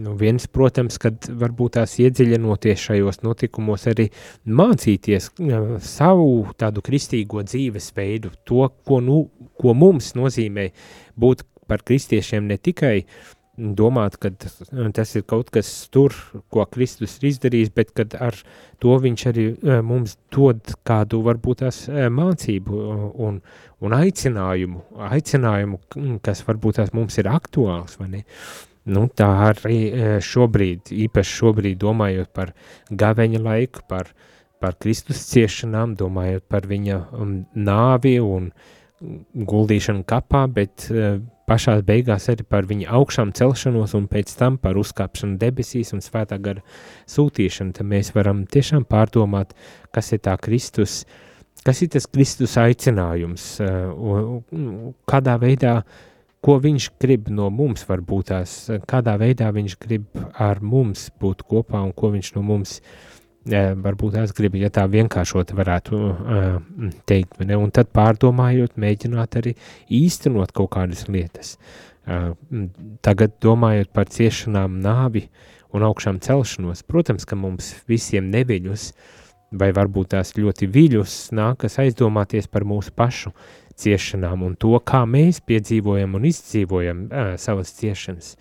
nu 0.04 0.16
viens, 0.20 0.46
protams, 0.52 1.00
kad 1.02 1.30
varbūt 1.40 1.78
tās 1.78 1.96
iedziļinoties 2.04 2.84
šajos 2.90 3.22
notikumos 3.24 3.88
arī 3.90 4.10
mācīties 4.46 5.32
savu 5.88 6.28
tādu 6.60 6.84
kristīgo 6.86 7.46
dzīvesveidu, 7.48 8.34
to, 8.46 8.68
ko, 8.86 9.00
nu, 9.02 9.24
ko 9.60 9.74
mums 9.78 10.14
nozīmē 10.20 10.70
būt 11.20 11.46
par 11.70 11.82
kristiešiem 11.88 12.50
ne 12.52 12.60
tikai 12.60 12.98
uh, 13.02 13.33
domāt, 13.58 14.18
ka 14.18 14.32
tas 14.34 15.12
ir 15.16 15.24
kaut 15.30 15.52
kas 15.54 15.70
tur, 15.94 16.16
ko 16.50 16.66
Kristus 16.74 17.20
ir 17.20 17.30
izdarījis, 17.30 17.70
bet 17.76 17.94
kad 17.94 18.16
ar 18.18 18.38
to 18.82 18.98
viņš 19.02 19.26
arī 19.30 19.46
eh, 19.54 19.82
mums 19.86 20.18
dod 20.34 20.74
kādu 20.88 21.22
varbūt 21.28 21.62
tās 21.62 21.84
eh, 21.90 22.10
mācību 22.10 22.82
un, 23.14 23.40
un 23.84 23.96
aicinājumu, 24.00 24.84
aicinājumu, 25.10 25.80
kas 26.26 26.42
varbūt 26.48 26.82
tās 26.82 26.94
mums 26.98 27.20
ir 27.22 27.30
aktuāls, 27.30 28.00
vai 28.02 28.10
ne? 28.18 28.24
Nu, 28.90 29.06
tā 29.08 29.30
arī 29.52 29.80
eh, 29.88 30.16
šobrīd, 30.24 30.90
īpaši 31.06 31.38
šobrīd 31.40 31.82
domājot 31.84 32.34
par 32.34 32.56
gaveņa 32.90 33.44
laiku, 33.44 33.86
par, 33.88 34.10
par 34.60 34.80
Kristus 34.82 35.22
ciešanām, 35.30 35.94
domājot 36.00 36.50
par 36.50 36.66
viņa 36.68 36.98
um, 37.14 37.38
nāvi 37.54 38.18
un 38.24 38.50
guldīšanu 39.00 40.06
kapā, 40.08 40.48
bet 40.48 40.88
pašā 41.54 41.76
beigās 41.86 42.30
arī 42.32 42.46
par 42.50 42.66
viņa 42.70 42.90
augšām 42.98 43.34
celšanos 43.38 43.94
un 43.98 44.08
pēc 44.10 44.34
tam 44.40 44.58
par 44.62 44.80
uzkāpšanu 44.82 45.38
debesīs 45.42 45.94
un 45.94 46.02
svētā 46.02 46.40
gara 46.42 46.64
sūtīšanu, 47.14 47.76
tad 47.78 47.90
mēs 47.90 48.14
varam 48.16 48.46
tiešām 48.50 48.88
pārdomāt, 48.90 49.54
kas 49.94 50.14
ir 50.16 50.24
tā 50.26 50.36
Kristus, 50.42 51.04
kas 51.66 51.84
ir 51.86 51.94
tas 51.94 52.10
Kristus 52.10 52.58
aicinājums, 52.62 53.46
uh, 53.62 54.42
kādā 55.10 55.38
veidā, 55.42 55.78
ko 56.44 56.58
viņš 56.60 56.90
grib 57.00 57.30
no 57.32 57.48
mums 57.54 57.86
varbūt 57.88 58.32
tās, 58.34 58.58
kādā 58.90 59.16
veidā 59.22 59.54
viņš 59.56 59.78
grib 59.80 60.10
ar 60.34 60.60
mums 60.60 61.08
būt 61.22 61.46
kopā 61.48 61.86
un 61.86 61.94
ko 61.96 62.12
viņš 62.18 62.34
no 62.36 62.44
mums 62.50 62.80
uh, 62.82 63.13
varbūt 63.46 64.16
es 64.22 64.32
gribu, 64.36 64.58
ja 64.62 64.70
tā 64.72 64.86
vienkāršot 64.88 65.52
varētu 65.56 65.98
uh, 66.00 66.60
teikt, 67.10 67.40
ne? 67.44 67.58
un 67.60 67.72
tad 67.76 67.90
pārdomājot, 67.96 68.78
mēģināt 68.80 69.40
arī 69.42 69.56
īstenot 69.92 70.54
kaut 70.56 70.72
kādas 70.78 71.08
lietas. 71.12 71.58
Uh, 72.04 72.34
tagad 73.04 73.36
domājot 73.44 73.92
par 73.92 74.08
ciešanām 74.12 74.80
nāvi 74.84 75.28
un 75.74 75.84
augšām 75.84 76.22
celšanos, 76.24 76.84
protams, 76.88 77.26
ka 77.26 77.36
mums 77.36 77.74
visiem 77.88 78.32
neviļus 78.32 78.92
vai 79.54 79.70
varbūt 79.76 80.14
tās 80.16 80.34
ļoti 80.38 80.68
viļus 80.74 81.18
nākas 81.36 81.78
aizdomāties 81.84 82.48
par 82.50 82.66
mūsu 82.66 82.94
pašu 82.96 83.34
ciešanām 83.78 84.44
un 84.48 84.56
to, 84.56 84.74
kā 84.80 85.04
mēs 85.10 85.42
piedzīvojam 85.46 86.16
un 86.16 86.30
izdzīvojam 86.30 87.08
uh, 87.10 87.34
savas 87.42 87.76
ciešanas. 87.76 88.38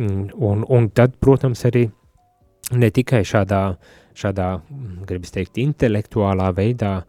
Un, 0.00 0.62
un 0.64 0.86
tad, 0.96 1.18
protams, 1.20 1.64
arī 1.68 1.90
ne 2.72 2.88
tikai 2.94 3.20
šādā, 3.26 3.74
šādā 4.20 4.52
gribas 5.08 5.34
teikt, 5.34 5.58
intelektuālā 5.62 6.50
veidā 6.56 7.00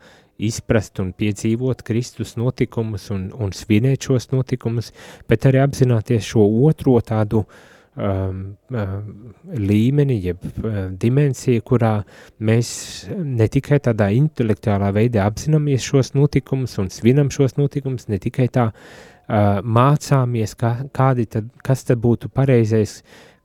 izprast 0.41 0.99
un 1.01 1.11
piedzīvot 1.17 1.83
Kristus 1.85 2.35
notikumus 2.39 3.09
un, 3.13 3.29
un 3.37 3.51
svinēt 3.55 4.07
šos 4.07 4.31
notikumus, 4.33 4.91
bet 5.29 5.45
arī 5.49 5.61
apzināties 5.61 6.25
šo 6.31 6.45
otro 6.65 6.97
tādu 7.05 7.43
um, 7.43 8.39
um, 8.73 9.09
līmeni, 9.53 10.17
jeb 10.25 10.45
uh, 10.47 10.79
dimensiju, 11.01 11.65
kurā 11.67 11.93
mēs 12.41 12.71
ne 13.11 13.47
tikai 13.51 13.81
tādā 13.85 14.09
intelektuālā 14.17 14.91
veidā 14.95 15.27
apzināmies 15.29 15.85
šos 15.85 16.15
notikumus 16.17 16.77
un 16.81 16.89
svinam 16.93 17.29
šos 17.33 17.57
notikumus, 17.59 18.07
ne 18.09 18.21
tikai 18.21 18.49
tā 18.53 18.71
uh, 18.71 19.59
mācāmies, 19.61 20.57
kā, 20.57 20.77
kādi 20.95 21.27
tad, 21.37 21.53
kas 21.65 21.85
tad 21.85 22.01
būtu 22.01 22.31
pareizais 22.33 23.01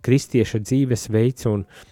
kristieša 0.07 0.63
dzīvesveids 0.63 1.51
un 1.51 1.67
uh, 1.67 1.85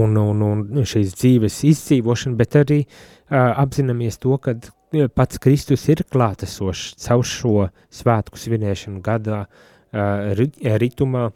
un, 0.00 0.16
un, 0.20 0.42
un 0.44 0.88
šīs 0.88 1.14
dzīves 1.16 1.62
izdzīvošanu, 1.70 2.36
bet 2.38 2.58
arī 2.60 2.82
uh, 2.84 3.54
apzināmies 3.62 4.20
to, 4.22 4.36
ka 4.42 4.56
pats 5.16 5.40
Kristus 5.42 5.88
ir 5.92 6.04
klātesošs 6.12 6.94
caur 7.02 7.24
šo 7.26 7.56
svētku 7.92 8.38
svinēšanu 8.40 9.02
gadā, 9.04 9.44
uh, 9.46 10.46
ritumā, 10.80 11.28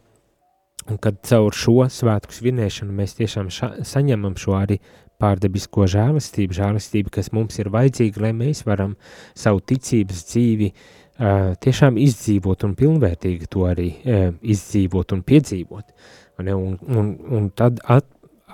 un 0.90 0.98
kad 1.02 1.20
caur 1.26 1.54
šo 1.56 1.84
svētku 1.92 2.34
svinēšanu 2.34 2.94
mēs 2.96 3.16
tiešām 3.18 3.50
ša, 3.52 3.72
saņemam 3.86 4.36
šo 4.40 4.56
arī 4.58 4.80
pārdebisko 5.20 5.84
žēlastību, 5.90 6.56
žēlastību, 6.56 7.12
kas 7.12 7.32
mums 7.36 7.58
ir 7.60 7.68
vajadzīga, 7.72 8.24
lai 8.24 8.32
mēs 8.36 8.64
varam 8.68 8.96
savu 9.36 9.60
ticības 9.60 10.24
dzīvi 10.30 10.70
uh, 10.70 11.52
tiešām 11.60 12.00
izdzīvot 12.00 12.64
un 12.68 12.76
pilnvērtīgi 12.78 13.50
to 13.52 13.66
arī 13.68 13.90
uh, 13.98 14.30
izdzīvot 14.40 15.16
un 15.16 15.22
piedzīvot. 15.26 15.92
Un, 16.40 16.78
un, 16.88 17.08
un 17.36 17.50
tad 17.52 17.82
at, 17.84 18.06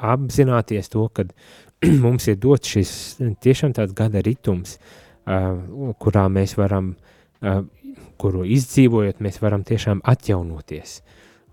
apzināties 0.03 0.91
to, 0.93 1.09
ka 1.15 1.27
mums 2.05 2.29
ir 2.31 2.39
dots 2.41 2.73
šis 2.73 2.93
tiešām 3.45 3.75
tāds 3.77 3.95
gada 3.97 4.23
ritms, 4.25 4.79
uh, 5.27 5.93
kurā 6.01 6.27
mēs 6.33 6.57
varam, 6.59 6.95
uh, 7.43 7.63
kuru 8.21 8.47
izdzīvojot, 8.57 9.21
mēs 9.25 9.41
varam 9.43 9.65
tiešām 9.67 10.01
atjaunoties 10.09 11.01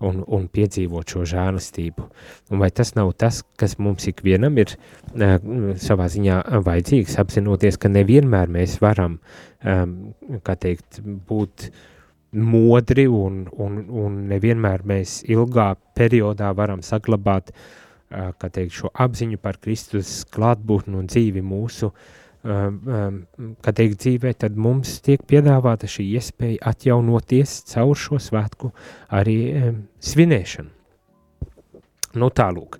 un, 0.04 0.22
un 0.26 0.46
piedzīvot 0.52 1.14
šo 1.14 1.24
žēlastību. 1.28 2.06
Un 2.52 2.62
vai 2.62 2.70
tas 2.74 2.94
nav 2.96 3.12
tas, 3.20 3.42
kas 3.60 3.76
mums 3.78 4.08
ikvienam 4.10 4.56
ir 4.60 4.74
uh, 4.74 5.36
savā 5.80 6.08
ziņā 6.12 6.40
vajadzīgs, 6.64 7.18
apzinoties, 7.20 7.80
ka 7.80 7.92
nevienmēr 7.92 8.52
mēs 8.52 8.78
varam, 8.84 9.18
um, 9.60 9.98
teikt, 10.48 11.02
būt 11.04 11.68
modri 12.34 13.04
un, 13.06 13.44
un, 13.62 13.78
un 13.86 14.20
nevienmēr 14.32 14.82
mēs 14.88 15.20
ilgā 15.30 15.74
periodā 15.94 16.48
varam 16.56 16.80
saglabāt 16.82 17.52
uh, 17.52 17.66
teikt, 18.50 18.74
šo 18.74 18.90
apziņu 18.92 19.38
par 19.42 19.58
Kristus 19.62 20.22
klātbūtni 20.34 20.98
un 20.98 21.08
dzīvi 21.10 21.42
mūsu, 21.44 21.90
teikt, 22.44 23.98
dzīvē, 24.02 24.34
tad 24.44 24.56
mums 24.60 24.98
tiek 25.04 25.22
piedāvāta 25.28 25.88
šī 25.88 26.06
iespēja 26.18 26.72
atjaunoties 26.72 27.62
caur 27.72 27.96
šo 27.96 28.20
svētku 28.20 28.72
arī 29.16 29.38
svinēšanu. 30.04 30.70
Nu 32.14 32.28
tālūk, 32.30 32.76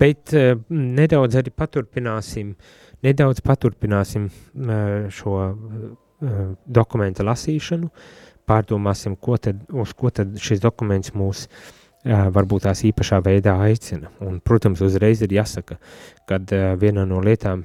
bet 0.00 0.32
nedaudz 0.72 1.36
arī 1.36 1.52
paturpināsim, 1.52 2.54
nedaudz 3.04 3.42
paturpināsim 3.44 4.30
šo 5.12 5.34
dokumenta 6.64 7.26
lasīšanu, 7.28 7.90
pārdomāsim, 8.48 9.18
ko 9.20 9.36
tad, 9.36 9.60
uz 9.68 9.92
ko 9.92 10.08
tad 10.14 10.38
šis 10.40 10.62
dokuments 10.64 11.12
mūs 11.12 11.44
uh, 11.44 11.77
varbūt 12.04 12.66
tās 12.68 12.84
īpašā 12.86 13.20
veidā 13.24 13.56
aicina. 13.64 14.10
Un, 14.24 14.40
protams, 14.40 14.80
uzreiz 14.84 15.22
ir 15.22 15.34
jāsaka, 15.34 15.78
ka 16.28 16.38
viena 16.78 17.04
no 17.06 17.20
lietām, 17.24 17.64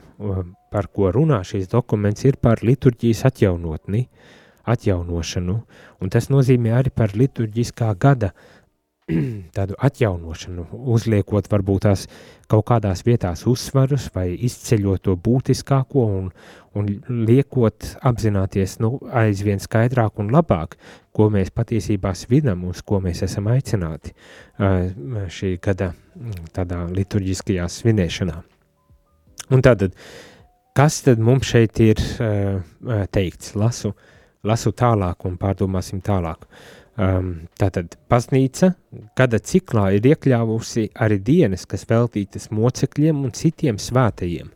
par 0.73 0.89
ko 0.89 1.11
runā 1.13 1.43
šīs 1.45 1.69
dokuments, 1.71 2.25
ir 2.25 2.39
par 2.41 2.63
liturģijas 2.65 3.25
atjaunotni, 3.29 4.07
atjaunošanu, 4.63 5.57
un 6.01 6.09
tas 6.09 6.29
nozīmē 6.31 6.71
arī 6.79 6.91
par 6.95 7.13
liturģiskā 7.19 7.91
gada 7.99 8.31
tādu 9.57 9.75
atjaunošanu, 9.83 10.65
uzliekot 10.93 11.49
varbūt 11.51 11.85
tās 11.87 12.05
kaut 12.51 12.65
kādās 12.69 13.03
vietās 13.03 13.43
uzsvarus 13.49 14.07
vai 14.15 14.29
izceļot 14.47 15.03
to 15.07 15.15
būtiskāko 15.19 16.05
un, 16.19 16.29
un 16.79 16.89
liekot 17.27 17.89
apzināties 18.07 18.77
nu, 18.83 18.95
aizvien 19.11 19.59
skaidrāk 19.59 20.21
un 20.23 20.31
labāk, 20.33 20.77
ko 21.11 21.27
mēs 21.33 21.51
patiesībā 21.55 22.13
svinam, 22.17 22.63
uz 22.69 22.81
ko 22.81 23.01
mēs 23.03 23.25
esam 23.27 23.49
aicināti 23.51 24.13
uh, 24.13 25.27
šī 25.27 25.57
gada 25.63 25.91
mm, 25.91 26.53
tādā 26.55 26.85
liturģiskajā 26.93 27.67
svinēšanā. 27.69 28.37
Un 29.53 29.65
tātad, 29.65 29.97
kas 30.77 31.01
tad 31.03 31.19
mums 31.19 31.51
šeit 31.51 31.83
ir 31.83 31.99
uh, 31.99 33.03
teikts? 33.11 33.51
Lasu, 33.59 33.91
lasu 34.47 34.71
tālāk 34.71 35.27
un 35.27 35.35
pārdomāsim 35.41 35.99
tālāk. 36.05 36.47
Uh, 36.47 36.82
Um, 36.93 37.47
tātad 37.57 37.95
baznīca 38.05 38.75
gada 39.17 39.39
ciklā 39.41 39.87
ir 39.95 40.05
iekļāvusi 40.11 40.91
arī 41.01 41.17
dienas, 41.25 41.63
kas 41.65 41.87
veltītas 41.89 42.51
mocekļiem 42.53 43.23
un 43.25 43.33
citiem 43.33 43.79
svētajiem. 43.81 44.51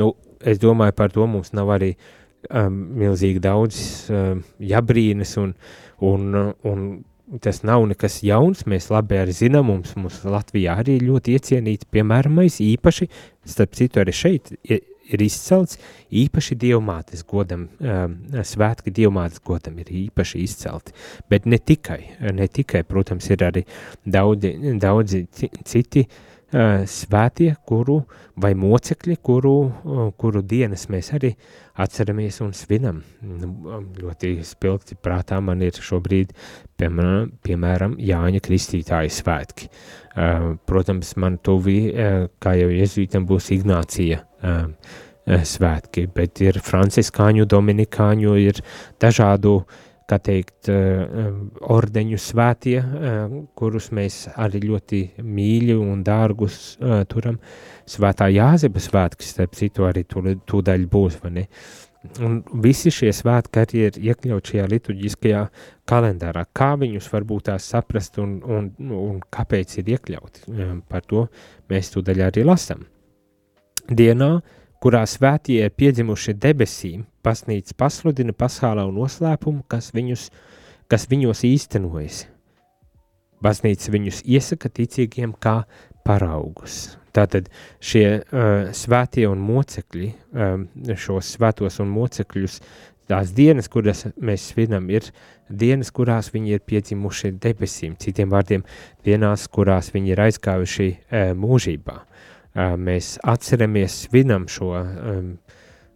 Nu, 0.00 0.14
es 0.40 0.62
domāju, 0.62 0.94
par 0.96 1.12
to 1.12 1.26
mums 1.28 1.52
nav 1.52 1.74
arī 1.74 1.90
um, 2.48 2.78
milzīgi 3.02 3.42
daudz 3.44 3.82
um, 4.08 4.40
jābrīnas, 4.64 5.34
un, 5.42 5.52
un, 6.00 6.24
un 6.64 6.88
tas 7.44 7.60
nav 7.68 7.84
nekas 7.92 8.22
jauns. 8.24 8.64
Mēs 8.64 8.88
labi 8.88 9.20
arī 9.20 9.36
zinām, 9.36 9.68
mums, 9.68 9.92
mums 10.00 10.22
Latvijā 10.24 10.78
arī 10.80 10.96
ļoti 11.04 11.36
iecienīti, 11.36 11.90
piemēram, 11.92 12.40
īpaši, 12.48 13.12
starp 13.44 13.76
citu, 13.76 14.00
arī 14.00 14.16
šeit 14.24 14.54
ir 15.12 15.24
izcelts 15.24 15.78
īpaši 16.14 16.56
dievmātes 16.60 17.24
godam, 17.28 17.68
um, 17.80 18.18
svētki 18.44 18.92
dievmātes 18.94 19.42
godam 19.44 19.78
ir 19.82 19.90
īpaši 20.04 20.44
izcelti, 20.44 20.94
bet 21.30 21.48
ne 21.50 21.58
tikai, 21.58 22.00
ne 22.34 22.48
tikai, 22.48 22.84
protams, 22.88 23.28
ir 23.32 23.44
arī 23.46 23.64
daudzi, 24.06 24.54
daudzi 24.80 25.24
citi 25.64 26.04
uh, 26.06 26.84
svētie, 26.88 27.50
kuru, 27.66 28.00
vai 28.40 28.54
mocekļi, 28.58 29.18
kuru, 29.24 29.54
uh, 29.64 30.08
kuru 30.18 30.42
dienas 30.42 30.88
mēs 30.92 31.12
arī 31.16 31.34
atceramies 31.82 32.40
un 32.44 32.52
svinam. 32.54 33.00
Nu, 33.26 33.80
ļoti 33.98 34.36
spilgti 34.46 34.96
prātā 35.02 35.40
man 35.42 35.62
ir 35.66 35.74
šobrīd, 35.74 36.30
piemēram, 36.78 37.32
piemēram 37.44 37.96
Jāņa 37.98 38.42
Kristītāja 38.44 39.10
svētki. 39.12 39.70
Uh, 40.14 40.52
protams, 40.68 41.16
man 41.18 41.40
tuvi, 41.42 41.90
kā 42.38 42.54
jau 42.54 42.70
jezuītam, 42.70 43.26
būs 43.26 43.50
Ignācija 43.56 44.22
svētki, 45.24 46.06
bet 46.12 46.40
ir 46.44 46.60
franciskāņu, 46.60 47.46
dominikāņu, 47.48 48.36
ir 48.44 48.60
dažādu, 49.00 49.62
kā 50.04 50.18
teikt, 50.20 50.68
ordeņu 51.72 52.18
svētie, 52.20 52.76
kurus 53.56 53.88
mēs 53.96 54.26
arī 54.36 54.60
ļoti 54.66 55.00
mīļi 55.24 55.78
un 55.80 56.02
dārgus 56.04 56.76
turam. 57.08 57.40
Svētā 57.88 58.28
Jāzepa 58.32 58.82
svētki, 58.84 59.24
starp 59.24 59.56
citu, 59.56 59.88
arī 59.88 60.04
tūdaļ 60.04 60.86
būs, 60.92 61.18
vai 61.24 61.34
ne? 61.38 61.48
Un 62.20 62.42
visi 62.60 62.92
šie 62.92 63.14
svētki 63.16 63.62
arī 63.62 63.84
ir 63.86 63.98
iekļauts 64.10 64.52
šajā 64.52 64.66
liturģiskajā 64.74 65.44
kalendārā. 65.88 66.44
Kā 66.52 66.74
viņus 66.76 67.08
varbūt 67.08 67.46
tās 67.48 67.70
saprast 67.72 68.20
un, 68.20 68.42
un, 68.44 68.68
un 68.92 69.22
kāpēc 69.32 69.78
ir 69.80 69.94
iekļauti, 69.96 70.44
par 70.90 71.08
to 71.08 71.30
mēs 71.72 71.94
tūdaļ 71.96 72.26
arī 72.28 72.44
lasam 72.44 72.84
dienā, 73.90 74.38
kurā 74.84 75.04
svētie 75.08 75.62
ir 75.64 75.72
piedzimuši 75.72 76.34
debesīm, 76.40 77.06
pasnīca 77.24 77.76
pasludina 77.80 78.34
pasaulē 78.36 78.84
noslēpumu, 78.92 79.64
kas, 79.68 79.92
viņus, 79.96 80.28
kas 80.92 81.08
viņos 81.10 81.44
īstenojas. 81.48 82.24
Baznīca 83.44 83.92
viņus 83.92 84.22
iesaka 84.24 84.70
ticīgiem 84.72 85.34
kā 85.40 85.62
paraugus. 86.04 86.98
Tātad 87.14 87.48
šie 87.84 88.06
uh, 88.18 88.72
svētie 88.74 89.26
un 89.30 89.42
mocekļi, 89.44 90.08
um, 90.34 90.66
šos 90.98 91.36
svētos 91.36 91.78
un 91.84 91.92
mocekļus, 91.94 92.58
tās 93.08 93.30
dienas, 93.36 93.68
kuras 93.70 94.06
mēs 94.16 94.48
svinam, 94.50 94.88
ir 94.90 95.06
dienas, 95.48 95.92
kurās 95.94 96.32
viņi 96.34 96.56
ir 96.56 96.64
piedzimuši 96.66 97.34
debesīm, 97.40 97.94
citiem 98.00 98.32
vārdiem, 98.32 98.64
dienās, 99.06 99.46
kurās 99.52 99.92
viņi 99.94 100.16
ir 100.16 100.24
aizgājuši 100.26 100.88
uh, 100.90 101.30
mūžībā. 101.38 102.00
Uh, 102.00 102.13
mēs 102.54 103.16
atceramies, 103.22 104.04
svinam 104.06 104.48
šo 104.50 104.70
um, 104.78 105.30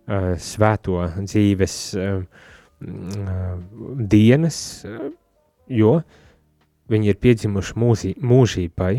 uh, 0.09 0.31
svēto 0.43 1.05
dzīves 1.23 1.77
um, 1.99 2.25
uh, 2.83 3.53
dienas, 4.11 4.63
jo 5.69 5.99
viņi 6.89 7.11
ir 7.13 7.19
piedzimuši 7.21 7.77
mūzī, 7.79 8.13
mūžībai, 8.25 8.93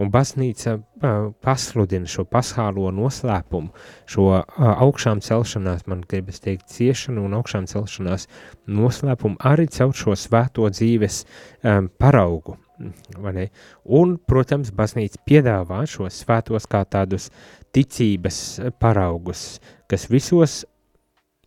un 0.00 0.10
baznīca 0.10 0.74
uh, 0.78 1.30
pasludina 1.44 2.08
šo 2.10 2.24
paskālo 2.28 2.88
noslēpumu, 2.94 3.70
šo 4.10 4.28
uh, 4.38 4.44
augšām 4.72 5.20
celšanās, 5.24 5.86
man 5.90 6.02
gribas 6.08 6.40
teikt, 6.44 6.70
ciešanu 6.72 7.26
un 7.28 7.36
augšām 7.38 7.68
celšanās 7.70 8.28
noslēpumu 8.66 9.40
arī 9.44 9.68
caur 9.76 9.94
šo 9.94 10.16
svēto 10.18 10.70
dzīves 10.72 11.24
um, 11.24 11.90
paraugu. 12.00 12.58
Un, 12.78 14.16
protams, 14.18 14.72
baznīca 14.74 15.20
piedāvā 15.28 15.84
šos 15.86 16.22
svētos 16.24 16.66
kā 16.70 16.82
tādus 16.84 17.28
ticības 17.74 18.38
paraugus, 18.82 19.60
kas 19.90 20.08
visos, 20.10 20.64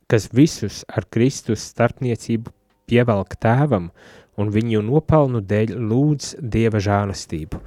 kas 0.07 0.29
visus 0.31 0.83
ar 0.87 1.07
Kristus 1.11 1.65
starpniecību 1.73 2.53
pievelk 2.87 3.35
tēvam 3.43 3.91
un 4.37 4.51
viņu 4.53 4.83
nopelnu 4.85 5.41
dēļ 5.43 5.75
lūdz 5.89 6.35
Dieva 6.39 6.79
žālastību. 6.83 7.59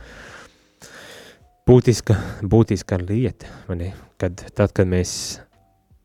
Būtiska, 1.68 2.16
būtiska 2.42 2.96
lieta, 2.98 3.50
mani, 3.68 3.92
kad 4.18 4.40
tad, 4.56 4.72
kad 4.74 4.88
mēs 4.90 5.12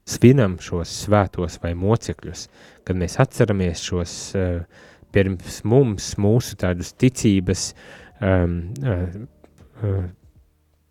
svinam 0.05 0.59
šos 0.61 0.91
svētos 1.05 1.57
vai 1.63 1.71
mocekļus, 1.79 2.43
kad 2.85 2.99
mēs 2.99 3.17
atceramies 3.23 3.81
šos 3.81 4.17
uh, 4.37 4.83
pirms 5.15 5.61
mums, 5.67 6.11
mūsu 6.21 6.57
tādus 6.59 6.91
ticības 6.99 7.69
um, 8.19 8.57
uh, 8.83 9.05
uh, 9.81 10.03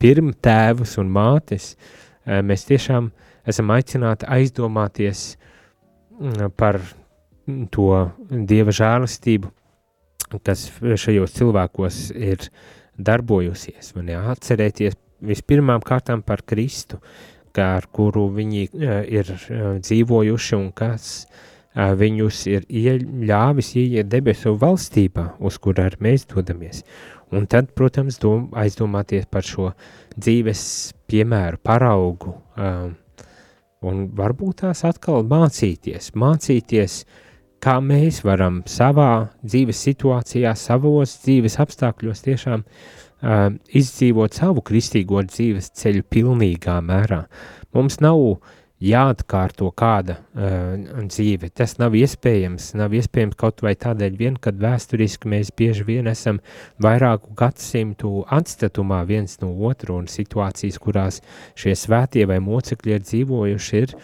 pirmtēvus 0.02 0.96
un 1.02 1.12
mātes, 1.12 1.74
uh, 1.74 2.40
mēs 2.46 2.66
tiešām 2.70 3.10
esam 3.48 3.72
aicināti 3.74 4.28
aizdomāties 4.38 5.26
uh, 5.34 6.48
par 6.56 6.80
to 7.74 7.90
Dieva 8.48 8.72
žēlastību, 8.72 9.50
kas 10.42 10.66
šajos 10.80 11.36
cilvēkos 11.36 12.00
ir 12.16 12.48
darbojusies, 12.96 13.92
man 13.98 14.08
jāatcerēties 14.14 14.96
vispirmām 15.24 15.84
kārtām 15.84 16.22
par 16.24 16.42
Kristu, 16.46 17.00
kā 17.54 17.74
ar 17.78 17.88
kuru 17.92 18.30
viņi 18.34 18.68
uh, 18.70 19.02
ir 19.04 19.34
uh, 19.34 19.74
dzīvojuši 19.84 20.56
un 20.56 20.70
kas 20.76 21.10
uh, 21.24 21.50
viņus 21.74 22.44
ir 22.50 22.66
ļāvis 22.70 23.72
ieiet 23.80 24.10
debesu 24.10 24.54
valstībā, 24.60 25.34
uz 25.42 25.58
kur 25.58 25.80
ar 25.82 25.96
mēs 26.00 26.28
dodamies. 26.30 26.84
Un 27.34 27.48
tad, 27.50 27.72
protams, 27.74 28.20
dom, 28.22 28.46
aizdomāties 28.54 29.26
par 29.26 29.42
šo 29.42 29.72
dzīves 30.14 30.62
piemēru, 31.10 31.58
paraugu, 31.66 32.36
uh, 32.54 32.92
un 33.84 34.06
varbūt 34.14 34.62
tās 34.62 34.84
atkal 34.86 35.26
mācīties, 35.26 36.12
mācīties 36.14 37.00
uh, 37.02 37.20
kā 37.64 37.78
mēs 37.80 38.20
varam 38.24 38.60
savā 38.68 39.30
dzīves 39.44 39.80
situācijā, 39.86 40.52
savos 40.58 41.16
dzīves 41.22 41.56
apstākļos 41.64 42.24
tiešām 42.26 42.64
uh, 42.64 43.54
izdzīvot 43.80 44.36
savu 44.36 44.64
kristīgo 44.66 45.22
dzīves 45.28 45.70
ceļu 45.80 46.04
pilnīgā 46.12 46.76
mērā. 46.84 47.24
Mums 47.74 48.00
nav 48.04 48.20
jāatkārto 48.84 49.70
kāda 49.76 50.18
uh, 50.18 50.74
dzīve. 51.08 51.50
Tas 51.56 51.76
nav 51.80 51.96
iespējams. 51.98 52.72
Nav 52.78 52.94
iespējams 52.96 53.38
kaut 53.40 53.64
vai 53.64 53.74
tādēļ, 53.80 54.18
vien, 54.18 54.36
kad 54.40 54.58
vēsturiski 54.60 55.30
mēs 55.30 55.52
bieži 55.56 55.86
vien 55.88 56.10
esam 56.10 56.40
vairāku 56.82 57.34
gadsimtu 57.38 58.24
atstatumā 58.34 59.02
viens 59.08 59.38
no 59.42 59.52
otru 59.68 59.98
un 60.00 60.10
situācijas, 60.10 60.80
kurās 60.82 61.22
šie 61.58 61.76
svētie 61.78 62.26
vai 62.30 62.40
mocekļi 62.44 62.96
ir 62.96 63.04
dzīvojuši, 63.08 63.82
ir 63.84 63.96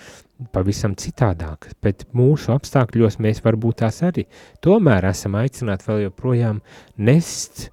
pavisam 0.55 0.95
citādāk, 0.97 1.69
bet 1.85 2.07
mūsu 2.17 2.55
apstākļos 2.55 3.19
mēs 3.21 3.43
varbūt 3.45 3.83
tās 3.83 4.01
arī 4.07 4.25
tomēr 4.65 5.11
esam 5.11 5.37
aicināti 5.41 5.89
vēl 5.89 6.05
joprojām 6.07 6.63
nest 6.97 7.69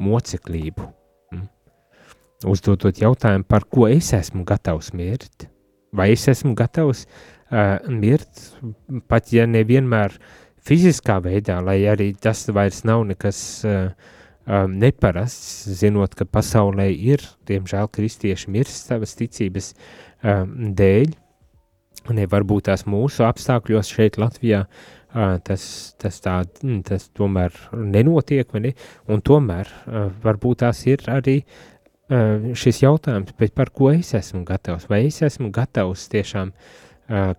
moceklību. 0.00 0.86
Mm. 1.34 1.48
Uzdodot 2.50 3.02
jautājumu, 3.02 3.46
par 3.48 3.66
ko 3.66 3.88
es 3.90 4.12
esmu 4.16 4.46
gatavs 4.48 4.94
mirt, 4.96 5.50
vai 5.96 6.10
es 6.14 6.26
esmu 6.30 6.54
gatavs 6.58 7.06
uh, 7.06 7.78
mirt, 7.88 8.44
pat 9.10 9.32
ja 9.34 9.46
nevienmēr 9.50 10.16
fiziskā 10.66 11.18
veidā, 11.24 11.60
lai 11.64 11.80
arī 11.90 12.12
tas 12.14 12.44
vairs 12.52 12.82
nav 12.88 13.06
nekas 13.08 13.40
uh, 13.68 13.88
um, 14.44 14.76
neparasts, 14.82 15.66
zinot, 15.80 16.14
ka 16.18 16.28
pasaulē 16.28 16.90
ir, 16.92 17.24
diemžēl, 17.50 17.90
kristieši 17.92 18.52
mirst 18.52 18.92
savas 18.92 19.16
ticības 19.18 19.74
um, 20.22 20.72
dēļ, 20.76 21.18
Ne, 22.08 22.24
varbūt 22.30 22.66
tās 22.70 22.86
mūsu 22.88 23.26
apstākļos 23.26 23.90
šeit 23.92 24.16
Latvijā 24.18 24.64
tas, 25.44 25.64
tas, 26.00 26.20
tā, 26.22 26.36
tas 26.86 27.08
tomēr 27.18 27.54
nenotiek, 27.74 28.52
ne? 28.62 28.72
tomēr 29.26 29.70
varbūt 30.22 30.62
tās 30.62 30.84
ir 30.86 31.04
arī 31.10 31.40
šis 32.10 32.82
jautājums, 32.82 33.34
par 33.54 33.70
ko 33.70 33.92
es 33.94 34.14
esmu 34.18 34.42
gatavs, 34.48 34.88
vai 34.90 35.04
es 35.06 35.20
esmu 35.22 35.52
gatavs 35.54 36.08
tiešām 36.10 36.50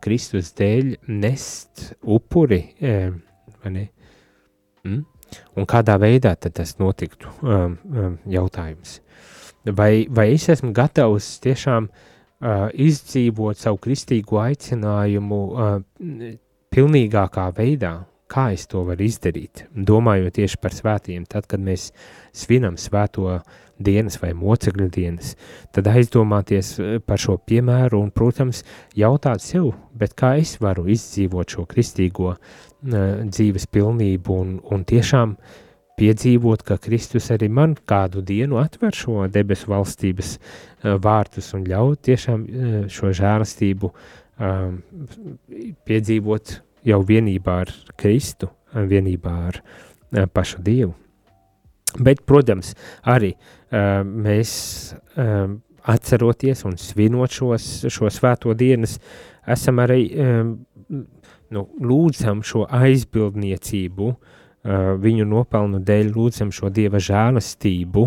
Kristus 0.03 0.53
dēļ 0.55 0.93
nest 1.12 1.91
upuri, 2.01 2.62
vai 2.79 3.71
ne? 3.71 3.86
Mm? 4.88 5.01
Un 5.55 5.67
kādā 5.67 5.95
veidā 5.99 6.34
tas 6.39 6.73
notiktu, 6.79 7.29
um, 7.43 7.77
um, 7.88 8.15
jautājums. 8.27 8.97
Vai, 9.63 10.07
vai 10.12 10.31
es 10.34 10.49
esmu 10.51 10.73
gatavs 10.75 11.38
tiešām 11.43 11.88
uh, 11.88 12.07
uh, 12.41 12.69
izdzīvot 12.73 13.60
savu 13.62 13.79
kristīgo 13.81 14.41
aicinājumu 14.41 15.41
uh, 15.51 15.73
pilnīgākā 16.73 17.47
veidā, 17.57 17.93
kā 18.31 18.49
es 18.55 18.67
to 18.71 18.86
varu 18.88 19.05
izdarīt. 19.05 19.65
Domājot 19.75 20.38
tieši 20.39 20.62
par 20.62 20.75
svētiem, 20.75 21.25
tad, 21.29 21.47
kad 21.51 21.63
mēs 21.63 21.89
svinam 22.36 22.79
svēto 22.79 23.41
dienas 23.84 24.17
vai 24.22 24.32
mocekļu 24.38 24.88
dienas, 24.94 25.36
tad 25.76 25.89
aizdomāties 25.91 26.74
par 27.06 27.22
šo 27.22 27.38
piemēru 27.48 28.02
un, 28.02 28.12
protams, 28.13 28.63
jautāt 28.98 29.44
sev, 29.44 29.72
bet 29.98 30.15
kā 30.20 30.36
es 30.41 30.58
varu 30.62 30.88
izdzīvot 30.91 31.56
šo 31.56 31.65
kristīgo 31.70 32.34
uh, 32.34 32.39
dzīves 33.28 33.67
pilnību 33.72 34.39
un, 34.44 34.56
un 34.72 34.86
tiešām 34.88 35.36
piedzīvot, 36.02 36.63
ka 36.65 36.80
Kristus 36.82 37.30
arī 37.34 37.52
man 37.52 37.76
kādu 37.89 38.24
dienu 38.26 38.58
atver 38.62 38.96
šo 38.96 39.28
debesu 39.32 39.70
valstības 39.74 40.38
uh, 40.38 40.98
vārtus 41.02 41.52
un 41.58 41.67
ļauj 41.70 42.00
tiešām 42.10 42.48
uh, 42.48 42.74
šo 42.91 43.13
žēlastību 43.22 43.91
um, 43.91 44.82
piedzīvot 45.86 46.58
jau 46.88 47.04
vienībā 47.06 47.62
ar 47.65 47.76
Kristu, 48.00 48.50
vienībā 48.74 49.36
ar 49.52 49.62
pašu 50.34 50.63
Dievu. 50.65 50.96
Bet, 51.99 52.23
protams, 52.30 52.73
arī 53.04 53.34
uh, 53.36 54.01
mēs 54.06 54.51
um, 55.19 55.60
atceroties 55.91 56.63
un 56.69 56.77
svinot 56.80 57.34
šos, 57.36 57.69
šo 57.91 58.12
svēto 58.13 58.54
dienas, 58.56 58.99
esam 59.49 59.82
arī 59.84 60.06
um, 60.13 60.54
nu, 61.51 61.65
lūdzam 61.82 62.45
šo 62.47 62.67
aizbildniecību 62.69 64.08
uh, 64.12 64.38
uh, 64.63 64.93
viņu 65.01 65.27
nopelnu 65.30 65.82
dēļ 65.86 66.12
lūdzam 66.15 66.51
šo 66.54 66.71
Dieva 66.73 67.01
žēlastību 67.01 68.06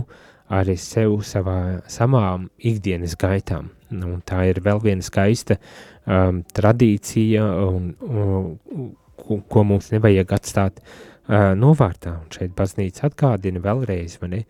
arī 0.54 0.76
sev 0.78 1.16
savā 1.26 1.80
samām 1.90 2.48
ikdienas 2.58 3.16
gaitām. 3.18 3.70
Nu, 3.94 4.18
tā 4.26 4.44
ir 4.50 4.60
vēl 4.64 4.82
viena 4.82 5.04
skaista 5.04 5.56
um, 5.56 6.42
tradīcija, 6.54 7.46
un, 7.64 7.90
un, 8.04 8.92
ko, 9.20 9.40
ko 9.48 9.64
mums 9.66 9.90
nevajag 9.94 10.34
atstāt 10.36 10.80
uh, 10.82 11.13
novārtā. 11.28 12.18
Un 12.20 12.30
šeit 12.34 12.54
baznīca 12.56 13.08
atgādina 13.08 13.62
vēlreiz, 13.64 14.18
ne, 14.28 14.44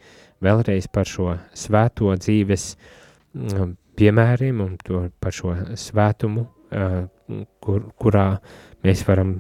vēlreiz 0.44 0.88
par 0.92 1.08
šo 1.08 1.34
svēto 1.54 2.14
dzīves 2.18 2.68
um, 2.74 3.76
piemēriem 3.94 4.60
un 4.64 4.76
to, 4.82 5.06
par 5.20 5.34
šo 5.34 5.54
svētumu, 5.78 6.48
kur, 7.62 7.84
kurā 8.00 8.26
mēs 8.84 9.04
varam 9.06 9.36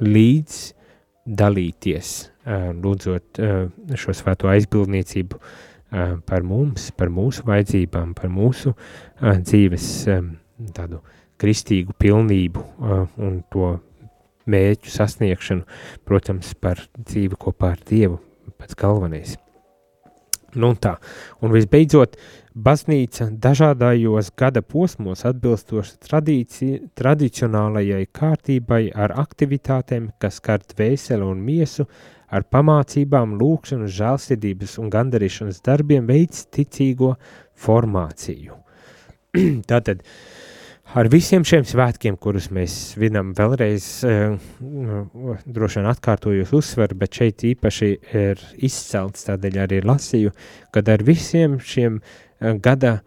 līdz 0.00 0.58
dalīties, 1.24 2.10
lūdzot 2.84 3.40
šo 4.00 4.14
svēto 4.16 4.50
aizbildniecību 4.52 5.40
par 6.26 6.46
mums, 6.46 6.90
par 6.96 7.12
mūsu 7.12 7.44
vajadzībām, 7.48 8.14
par 8.18 8.32
mūsu 8.32 8.74
dzīves 9.20 9.90
tādu 10.76 11.00
kristīgu 11.40 11.96
pilnību 12.00 12.64
un 13.24 13.40
to 13.52 13.74
mērķu 14.50 14.92
sasniegšanu, 14.92 15.64
protams, 16.04 16.54
par 16.60 16.82
dzīvi 16.98 17.38
kopā 17.40 17.74
ar 17.74 17.82
Dievu, 17.88 18.20
pats 18.58 18.78
galvenais. 18.78 19.38
Nu 20.54 20.70
un 20.70 20.78
tā, 20.78 20.96
un 21.42 21.50
visbeidzot, 21.50 22.14
Baznīca 22.54 23.32
dažādajos 23.42 24.28
gada 24.38 24.60
posmos 24.62 25.24
atbilstoši 25.26 25.96
tradicionālajai 26.94 28.04
kārtībai 28.14 28.84
ar 28.94 29.16
aktivitātēm, 29.18 30.12
kas 30.22 30.38
skar 30.38 30.62
dvēseli 30.62 31.26
un 31.26 31.40
miesu, 31.42 31.88
ar 32.30 32.46
pamācībām, 32.46 33.34
lūkšanu, 33.40 33.90
žēlsirdības 33.90 34.78
un 34.78 34.92
gandarīšanas 34.94 35.58
darbiem 35.66 36.06
veids 36.06 36.46
ticīgo 36.54 37.16
formāciju. 37.58 38.60
Tātad 39.70 40.06
ar 40.94 41.08
visiem 41.10 41.44
šiem 41.46 41.64
svētkiem, 41.66 42.16
kurus 42.20 42.50
mēs 42.54 42.74
svinam 42.94 43.32
vēlreiz, 43.36 43.86
droši 45.44 45.80
vien 45.80 45.88
atkārtojos 45.90 46.54
uzsveru, 46.54 46.98
bet 47.00 47.18
šeit 47.20 47.44
īpaši 47.50 47.90
ir 48.14 48.44
izcelts, 48.64 49.26
tādēļ 49.28 49.58
arī 49.64 49.80
lasīju, 49.84 50.34
kad 50.74 50.90
ar 50.92 51.04
visiem 51.06 51.58
šiem 51.62 51.98
gada 52.64 52.98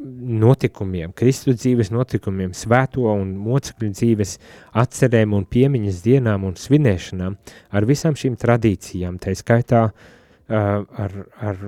notikumiem, 0.00 1.12
Kristus 1.16 1.60
dzīves 1.60 1.90
notikumiem, 1.92 2.54
svēto 2.56 3.04
un 3.12 3.34
mocekļu 3.44 3.90
dzīves 3.92 4.38
atcerēm 4.80 5.34
un 5.36 5.44
piemiņas 5.44 6.00
dienām 6.06 6.46
un 6.48 6.56
svinēšanām, 6.56 7.36
ar 7.76 7.88
visām 7.88 8.16
šīm 8.16 8.38
tradīcijām, 8.40 9.20
tā 9.20 9.34
skaitā 9.36 9.90
ar, 10.48 11.16
ar 11.36 11.60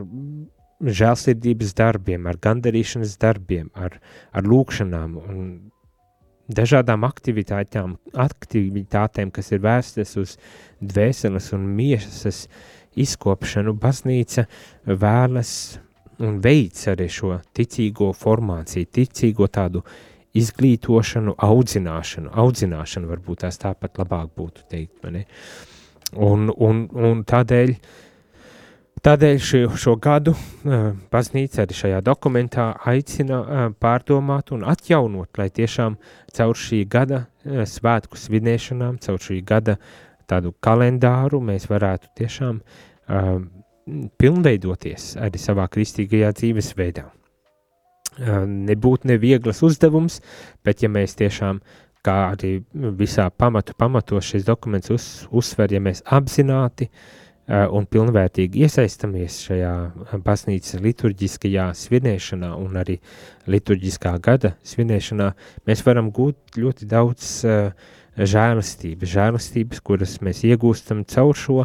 žēlsirdības 0.82 1.76
darbiem, 1.78 2.26
ar 2.26 2.38
gandarīšanas 2.42 3.14
darbiem, 3.22 3.70
ar, 3.74 3.98
ar 4.34 4.48
lūkšanām 4.48 5.16
un 5.22 5.44
dažādām 6.52 7.06
aktivitātēm, 7.06 7.96
aktivitātēm, 8.18 9.30
kas 9.34 9.52
ir 9.54 9.62
vērstas 9.64 10.16
uz 10.20 10.36
dvēseles 10.82 11.52
un 11.56 11.68
miesas 11.76 12.46
izkopšanu, 12.98 13.74
baznīca 13.80 14.46
vēlas 14.86 15.52
un 16.22 16.40
veids 16.44 16.86
arī 16.92 17.08
šo 17.10 17.38
ticīgo 17.56 18.10
formāciju, 18.16 18.90
ticīgo 18.98 19.48
tādu 19.52 19.82
izglītošanu, 20.38 21.34
audzināšanu, 21.44 22.32
audzināšanu 22.42 23.10
varbūt 23.10 23.44
tās 23.44 23.60
tāpat 23.60 24.00
labāk 24.00 24.32
būtu 24.36 24.64
teikt, 24.70 24.96
mani. 25.04 25.26
Un, 26.12 26.48
un, 26.52 26.86
un 26.92 27.22
tādēļ, 27.28 27.74
tādēļ 29.06 29.40
šo, 29.42 29.62
šo 29.78 29.96
gadu 30.02 30.34
uh, 30.34 30.92
baznīca 31.12 31.64
arī 31.64 31.78
šajā 31.78 32.02
dokumentā 32.06 32.68
aicina 32.92 33.40
uh, 33.40 33.64
pārdomāt 33.82 34.52
un 34.54 34.64
atjaunot, 34.68 35.30
lai 35.38 35.48
tiešām 35.50 35.98
caur 36.36 36.58
šī 36.58 36.84
gada 36.90 37.24
uh, 37.24 37.64
svētku 37.68 38.20
svinēšanām, 38.20 39.00
caur 39.02 39.18
šī 39.22 39.40
gada 39.46 39.78
tādu 40.30 40.54
kalendāru 40.62 41.42
mēs 41.44 41.68
varētu 41.70 42.12
tiešām 42.22 42.62
uh, 42.62 43.34
pilnveidoties 44.18 45.16
arī 45.20 45.40
savā 45.40 45.66
kristīgajā 45.72 46.30
dzīvesveidā. 46.38 47.08
Nebūtu 48.12 49.08
nevieglas 49.08 49.62
uzdevums, 49.64 50.18
bet 50.64 50.82
ja 50.84 50.90
mēs 50.92 51.16
tiešām, 51.16 51.62
kā 52.04 52.16
arī 52.34 52.58
visā 52.98 53.28
pamatu 53.30 53.74
pamatos 53.78 54.28
šis 54.28 54.44
dokuments 54.44 54.92
uz, 54.92 55.06
uzsver, 55.32 55.72
ja 55.72 55.80
mēs 55.80 56.02
apzināti 56.04 56.90
un 57.52 57.84
pilnvērtīgi 57.90 58.64
iesaistamies 58.64 59.36
šajā 59.46 59.72
baznīcas 60.24 60.80
liturģiskajā 60.80 61.66
svinēšanā 61.76 62.52
un 62.56 62.78
arī 62.80 62.96
liturģiskā 63.50 64.14
gada 64.24 64.54
svinēšanā, 64.66 65.32
mēs 65.68 65.84
varam 65.84 66.08
gūt 66.14 66.56
ļoti 66.56 66.88
daudz 66.88 67.32
žēlastības, 68.16 69.12
žēlastības, 69.16 69.82
kuras 69.84 70.20
mēs 70.24 70.44
iegūstam 70.48 71.02
caur 71.08 71.36
šo 71.36 71.58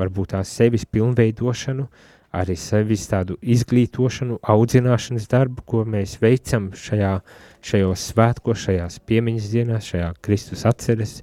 varbūt 0.00 0.32
tās 0.34 0.54
sevis 0.56 0.86
pilnveidošanu, 0.90 1.86
arī 2.34 2.56
sevis 2.58 3.08
tādu 3.10 3.36
izglītošanu, 3.42 4.38
audzināšanas 4.50 5.28
darbu, 5.30 5.62
ko 5.66 5.84
mēs 5.86 6.16
veicam 6.22 6.70
šajā, 6.78 7.16
šajos 7.66 8.08
svētkos, 8.12 8.66
šajās 8.66 8.98
piemiņas 9.06 9.48
dienās, 9.54 9.92
šajā 9.92 10.10
Kristus 10.22 10.66
atceres 10.66 11.20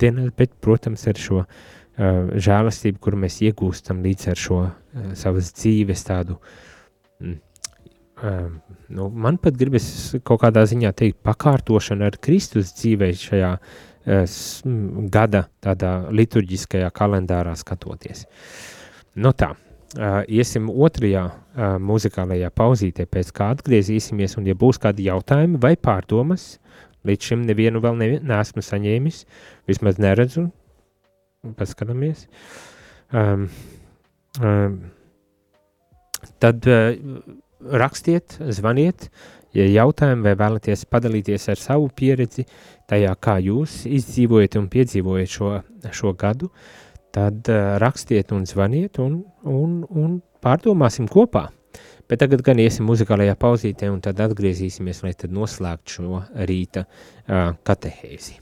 dienās, 0.00 0.32
bet, 0.36 0.52
protams, 0.60 1.06
ar 1.10 1.18
šo 1.18 1.42
uh, 1.42 1.68
žēlastību, 2.00 3.00
kuru 3.02 3.20
mēs 3.26 3.40
iegūstam 3.44 4.00
līdz 4.04 4.30
ar 4.32 4.40
šo 4.40 4.58
uh, 4.64 5.12
savas 5.18 5.52
dzīves 5.56 6.04
tādu, 6.06 6.38
mm, 7.20 7.36
uh, 8.24 8.48
nu, 8.96 9.08
man 9.10 9.38
pat 9.42 9.58
gribas 9.60 9.86
kaut 10.24 10.42
kādā 10.44 10.64
ziņā 10.70 10.94
teikt, 10.96 11.20
pakārtošanu 11.26 12.08
ar 12.08 12.18
Kristus 12.22 12.72
dzīvē 12.78 13.10
šajā 13.20 13.54
uh, 13.58 13.74
gada 15.12 15.44
tādā 15.60 15.94
liturģiskajā 16.08 16.88
kalendārā 16.96 17.52
skatoties. 17.58 18.24
No 19.14 19.30
nu 19.30 19.36
tā, 19.36 19.50
iesim 20.30 20.70
otrajā 20.70 21.24
muzikālajā 21.82 22.50
pauzītē, 22.54 23.06
pēc 23.10 23.32
kā 23.34 23.50
atgriezīsimies, 23.56 24.36
un 24.38 24.46
ja 24.46 24.54
būs 24.54 24.78
kādi 24.80 25.08
jautājumi 25.08 25.58
vai 25.60 25.74
pārdomas, 25.76 26.60
līdz 27.04 27.30
šim 27.30 27.44
nevienu 27.48 27.82
vēl 27.82 27.98
nevi, 27.98 28.20
neesmu 28.22 28.62
saņēmis, 28.64 29.24
vismaz 29.68 29.98
neredzu, 30.00 30.46
paskatāmies, 31.56 32.26
um, 33.12 33.46
um, 34.40 34.78
tad 36.42 36.66
uh, 36.68 36.92
rakstiet, 37.80 38.36
zvaniet, 38.52 39.08
ja 39.56 39.66
jautājumi 39.66 40.28
vai 40.28 40.34
vēlaties 40.38 40.86
padalīties 40.90 41.48
ar 41.52 41.60
savu 41.60 41.88
pieredzi, 41.96 42.46
tajā, 42.90 43.14
kā 43.22 43.38
jūs 43.42 43.84
izdzīvojat 43.88 44.58
un 44.60 44.68
piedzīvojat 44.72 45.32
šo, 45.32 45.54
šo 45.96 46.12
gadu, 46.18 46.50
tad 47.14 47.48
uh, 47.48 47.78
rakstiet 47.82 48.34
un 48.36 48.44
zvaniet 48.46 49.00
un, 49.02 49.22
un, 49.48 49.80
un 49.88 50.20
pārdomāsim 50.44 51.08
kopā. 51.10 51.48
Bet 52.10 52.24
tagad 52.24 52.42
gan 52.42 52.58
iesim 52.58 52.88
muzikālajā 52.90 53.36
pauzītē 53.38 53.86
un 53.92 54.00
tad 54.02 54.18
atgriezīsimies, 54.24 55.04
lai 55.06 55.14
tad 55.14 55.34
noslēgtu 55.34 55.96
šo 55.96 56.22
rīta 56.50 56.84
uh, 56.84 57.52
katehēzi. 57.62 58.40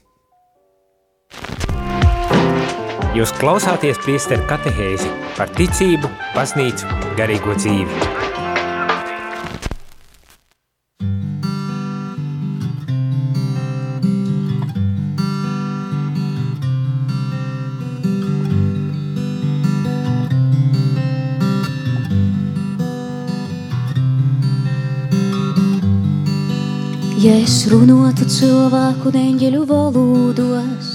Jūs 3.19 3.33
klausāties 3.35 3.99
priesteru 3.99 4.45
katehēzi 4.47 5.09
par 5.35 5.51
ticību, 5.59 6.07
baznīcu, 6.37 6.87
garīgo 7.19 7.57
dzīvi. 7.59 7.97
Ja 27.19 27.35
es 27.35 27.65
runātu 27.67 28.31
cilvēku 28.31 29.11
neņģeļu 29.19 29.67
valodos, 29.67 30.88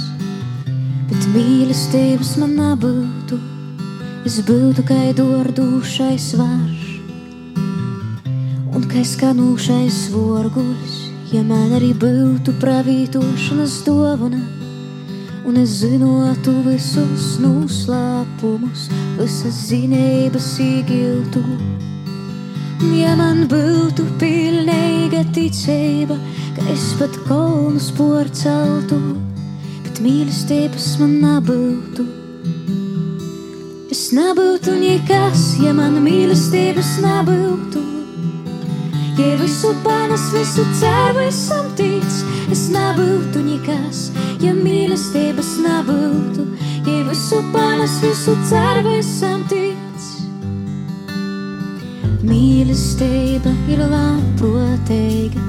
mīlestības 1.34 2.36
man 2.38 2.51
nebūtu, 2.59 3.39
es 4.27 4.39
būtu 4.45 4.84
kā 4.86 4.99
dordūšais 5.17 6.27
varš 6.38 6.84
un 8.73 8.86
kā 8.89 9.01
skanūšais 9.05 9.97
vorguļs, 10.13 10.93
ja 11.34 11.41
man 11.45 11.73
arī 11.77 11.91
būtu 11.97 12.53
pravītošanas 12.61 13.79
dovana. 13.88 14.41
Un 15.43 15.57
es 15.59 15.73
zinātu 15.81 16.53
visus 16.63 17.34
noslēpumus, 17.43 18.88
visas 19.17 19.57
zinības 19.67 20.53
īgiltu. 20.63 21.41
Ja 22.95 23.17
man 23.19 23.43
būtu 23.51 24.05
pilnīga 24.21 25.25
ticība, 25.36 26.15
ka 26.55 26.65
es 26.71 26.93
pat 26.99 27.17
kolnus 27.27 27.91
porceltu, 27.97 29.01
bet 29.94 30.02
mīlestības 30.02 30.86
man 30.98 31.12
nebūtu. 31.22 32.04
Es 33.94 34.08
nebūtu 34.16 34.74
nekas, 34.80 35.41
ja 35.62 35.74
man 35.78 36.00
mīlestības 36.02 36.96
nebūtu. 37.04 37.82
Ja 39.20 39.36
visu 39.38 39.70
panes, 39.84 40.24
visu 40.34 40.66
ceru, 40.80 41.22
esam 41.28 41.70
tic, 41.78 42.10
es 42.50 42.64
nebūtu 42.74 43.44
nekas, 43.46 44.08
ja 44.41 44.56
mīlestības 44.58 45.52
nebūtu. 45.62 46.48
Ja 46.89 47.06
visu 47.12 47.44
panes, 47.54 48.00
visu 48.02 48.34
ceru, 48.50 48.98
esam 48.98 49.46
tic. 49.52 49.78
Mīlestība 52.26 53.54
ir 53.70 53.86
labprātīga, 53.94 55.48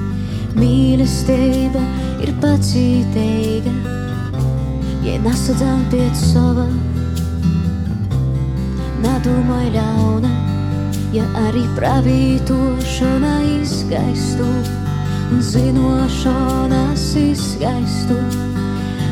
mīlestība 0.61 1.81
ir 2.21 2.35
pacietīga. 2.45 4.04
Ja 5.05 5.19
nesadzām 5.21 5.83
pēc 5.91 6.23
sava, 6.31 6.65
nedomāj 9.03 9.69
ļauna, 9.75 10.31
ja 11.13 11.27
arī 11.45 11.61
pravītošana 11.77 13.35
izgaistu 13.59 14.49
un 15.29 15.45
zinošanas 15.51 17.05
izgaistu. 17.21 18.17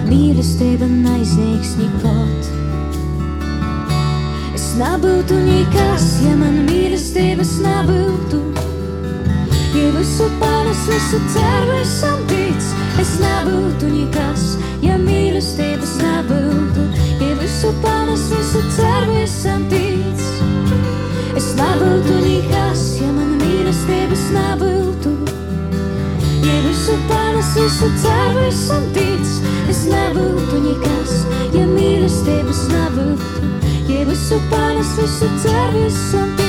Mīlestība 0.10 0.90
neizniegs 0.90 1.78
nekot 1.80 2.54
nebūtu 4.78 5.36
nekas, 5.46 6.06
ja 6.26 6.34
man 6.38 6.64
mīlestības 6.68 7.52
nebūtu. 7.62 8.40
Ja 9.74 9.90
visu 9.94 10.26
panes, 10.42 10.82
visu 10.90 11.20
ceru, 11.34 11.78
esam 11.82 12.20
tic, 12.30 12.70
es 13.02 13.12
nebūtu 13.22 13.86
nekas, 13.94 14.33
tic, 19.44 20.22
es 21.36 21.48
nebūtu 21.58 22.20
nekas, 22.24 22.84
ja 23.02 23.10
man 23.12 23.34
mīlestības 23.42 24.24
nebūtu. 24.36 25.12
Ja 26.44 26.56
visu 26.64 26.96
panes 27.10 27.52
visu 27.58 27.90
ceru, 28.04 28.46
esam 28.48 28.88
tic. 28.96 29.28
Es 29.72 29.84
nebūtu 29.90 30.62
nekas, 30.64 31.18
ja 31.56 31.66
mīlestības 31.68 32.66
nebūtu. 32.72 33.52
Ja 33.92 34.08
visu 34.08 34.40
panes 34.52 34.96
visu 35.02 35.32
ceru, 35.44 35.86
esam 35.90 36.32
tic. 36.40 36.44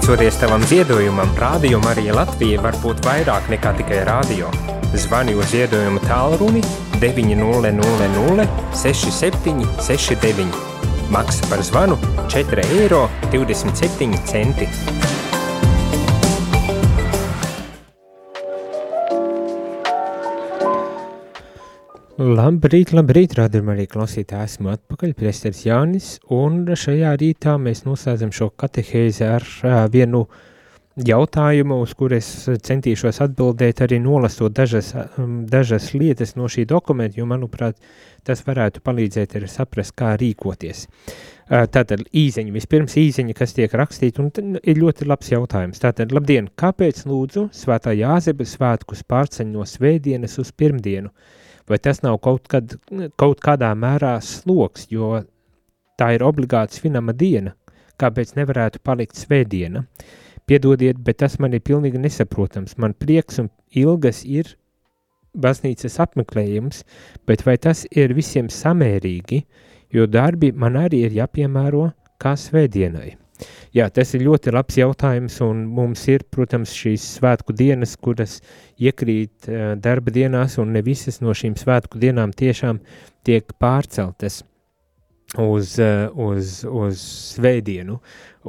Pateicoties 0.00 0.38
tavam 0.40 0.62
ziedojumam, 0.64 1.28
Rādio 1.36 1.76
Marija 1.84 2.14
Latvija 2.16 2.62
var 2.64 2.72
būt 2.80 3.02
vairāk 3.04 3.50
nekā 3.52 3.74
tikai 3.76 3.98
rādio. 4.08 4.48
Zvani 4.96 5.34
uz 5.36 5.50
ziedojumu 5.52 6.00
tālruni 6.06 6.62
900 7.02 8.46
67 8.72 9.60
69. 9.76 10.48
Maksa 11.12 11.52
par 11.52 11.60
zvanu 11.68 12.00
4,27 12.32 12.80
eiro. 12.80 13.04
Labrīt, 22.20 22.90
labrīt, 22.92 23.32
rādījumā 23.38 23.72
arī 23.72 23.86
klausītāji, 23.88 24.44
esmu 24.50 24.68
atpakaļ, 24.74 25.14
priesteris 25.16 25.62
Jānis, 25.64 26.08
un 26.36 26.66
šajā 26.76 27.14
rītā 27.16 27.54
mēs 27.56 27.86
noslēdzam 27.86 28.34
šo 28.36 28.50
katehēzi 28.60 29.24
ar 29.24 29.46
uh, 29.46 29.78
vienu 29.88 30.26
jautājumu, 31.00 31.78
uz 31.80 31.94
kur 31.96 32.12
es 32.12 32.28
centīšos 32.68 33.22
atbildēt 33.24 33.80
arī 33.86 34.02
nolasot 34.04 34.52
dažas, 34.52 34.92
um, 35.16 35.46
dažas 35.48 35.94
lietas 35.96 36.36
no 36.36 36.50
šī 36.52 36.66
dokumenta, 36.68 37.16
jo, 37.22 37.30
manuprāt, 37.30 37.80
tas 38.28 38.44
varētu 38.44 38.84
palīdzēt 38.84 39.40
arī 39.40 39.48
saprast, 39.48 39.96
kā 39.96 40.12
rīkoties. 40.20 40.84
Uh, 41.48 41.64
tātad 41.72 42.04
īziņa, 42.04 42.52
vispirms 42.60 43.00
īziņa, 43.00 43.40
kas 43.40 43.56
tiek 43.56 43.80
rakstīta, 43.80 44.20
un 44.20 44.60
ir 44.60 44.84
ļoti 44.84 45.08
labs 45.08 45.32
jautājums. 45.32 45.80
Tātad, 45.80 46.12
labdien, 46.12 46.52
kāpēc 46.52 47.06
lūdzu 47.08 47.48
svētā 47.64 47.96
Jāzeba 47.96 48.44
svētkus 48.44 49.06
pārceļ 49.08 49.54
no 49.56 49.64
svētdienas 49.64 50.36
uz 50.44 50.52
pirmdienu? 50.52 51.16
Vai 51.70 51.78
tas 51.78 52.02
nav 52.02 52.18
kaut, 52.24 52.48
kad, 52.50 52.74
kaut 53.20 53.42
kādā 53.44 53.70
mērā 53.78 54.16
sloks, 54.24 54.88
jo 54.90 55.20
tā 56.00 56.14
ir 56.16 56.24
obligāti 56.26 56.80
svinama 56.80 57.14
diena, 57.14 57.54
kāpēc 58.00 58.34
nevarētu 58.38 58.82
palikt 58.82 59.20
svētdiena. 59.20 59.84
Piedodiet, 60.50 60.98
bet 61.06 61.20
tas 61.22 61.38
man 61.38 61.54
ir 61.54 61.62
pilnīgi 61.62 62.00
nesaprotams. 62.02 62.74
Man 62.80 62.96
prieks 62.98 63.38
un 63.38 63.52
ilgas 63.70 64.24
ir 64.26 64.56
baznīcas 65.38 66.00
apmeklējums, 66.02 66.82
bet 67.28 67.46
vai 67.46 67.54
tas 67.62 67.84
ir 67.94 68.16
visiem 68.18 68.50
samērīgi, 68.50 69.44
jo 69.94 70.10
darbi 70.10 70.50
man 70.50 70.80
arī 70.80 71.04
ir 71.06 71.18
jāpiemēro 71.20 71.90
kā 72.18 72.34
svētdienai. 72.34 73.19
Jā, 73.76 73.86
tas 73.94 74.14
ir 74.16 74.24
ļoti 74.26 74.52
labs 74.54 74.78
jautājums, 74.80 75.38
un 75.46 75.64
mums 75.76 76.02
ir, 76.10 76.24
protams, 76.32 76.74
šīs 76.74 77.06
svētku 77.18 77.54
dienas, 77.56 77.96
kuras 78.00 78.40
iekrīt 78.80 79.48
uh, 79.48 79.72
darba 79.80 80.14
dienās, 80.14 80.58
un 80.62 80.74
ne 80.74 80.82
visas 80.86 81.20
no 81.24 81.34
šīm 81.36 81.56
svētku 81.60 82.00
dienām 82.02 82.34
tiešām 82.36 82.80
tiek 83.26 83.54
pārceltas 83.62 84.42
uz, 85.38 85.76
uh, 85.78 86.10
uz, 86.14 86.60
uz 86.66 87.06
svētdienu. 87.36 88.00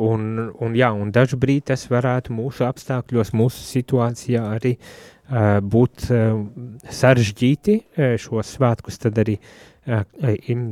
Un, 0.01 0.27
un, 0.63 0.75
jā, 0.77 0.91
un 0.95 1.11
dažu 1.11 1.39
brīdi 1.39 1.67
tas 1.73 1.85
varētu 1.91 2.33
mūsu 2.33 2.65
apstākļos, 2.67 3.33
mūsu 3.37 3.65
situācijā 3.67 4.45
arī 4.55 4.77
uh, 4.77 5.59
būt 5.61 6.07
uh, 6.09 6.39
sarežģīti 7.01 7.81
uh, 7.81 8.15
šos 8.21 8.55
svētkus 8.57 9.01
tad 9.03 9.19
arī, 9.21 9.37
uh, 9.91 10.07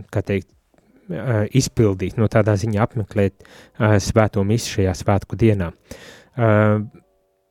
kā 0.09 0.23
teikt, 0.23 0.53
izpildīt, 1.09 2.17
no 2.19 2.27
tādā 2.31 2.55
ziņā 2.59 2.81
apmeklēt 2.85 3.45
svēto 4.03 4.43
misi 4.47 4.77
šajā 4.77 4.95
svētku 5.01 5.39
dienā. 5.39 5.71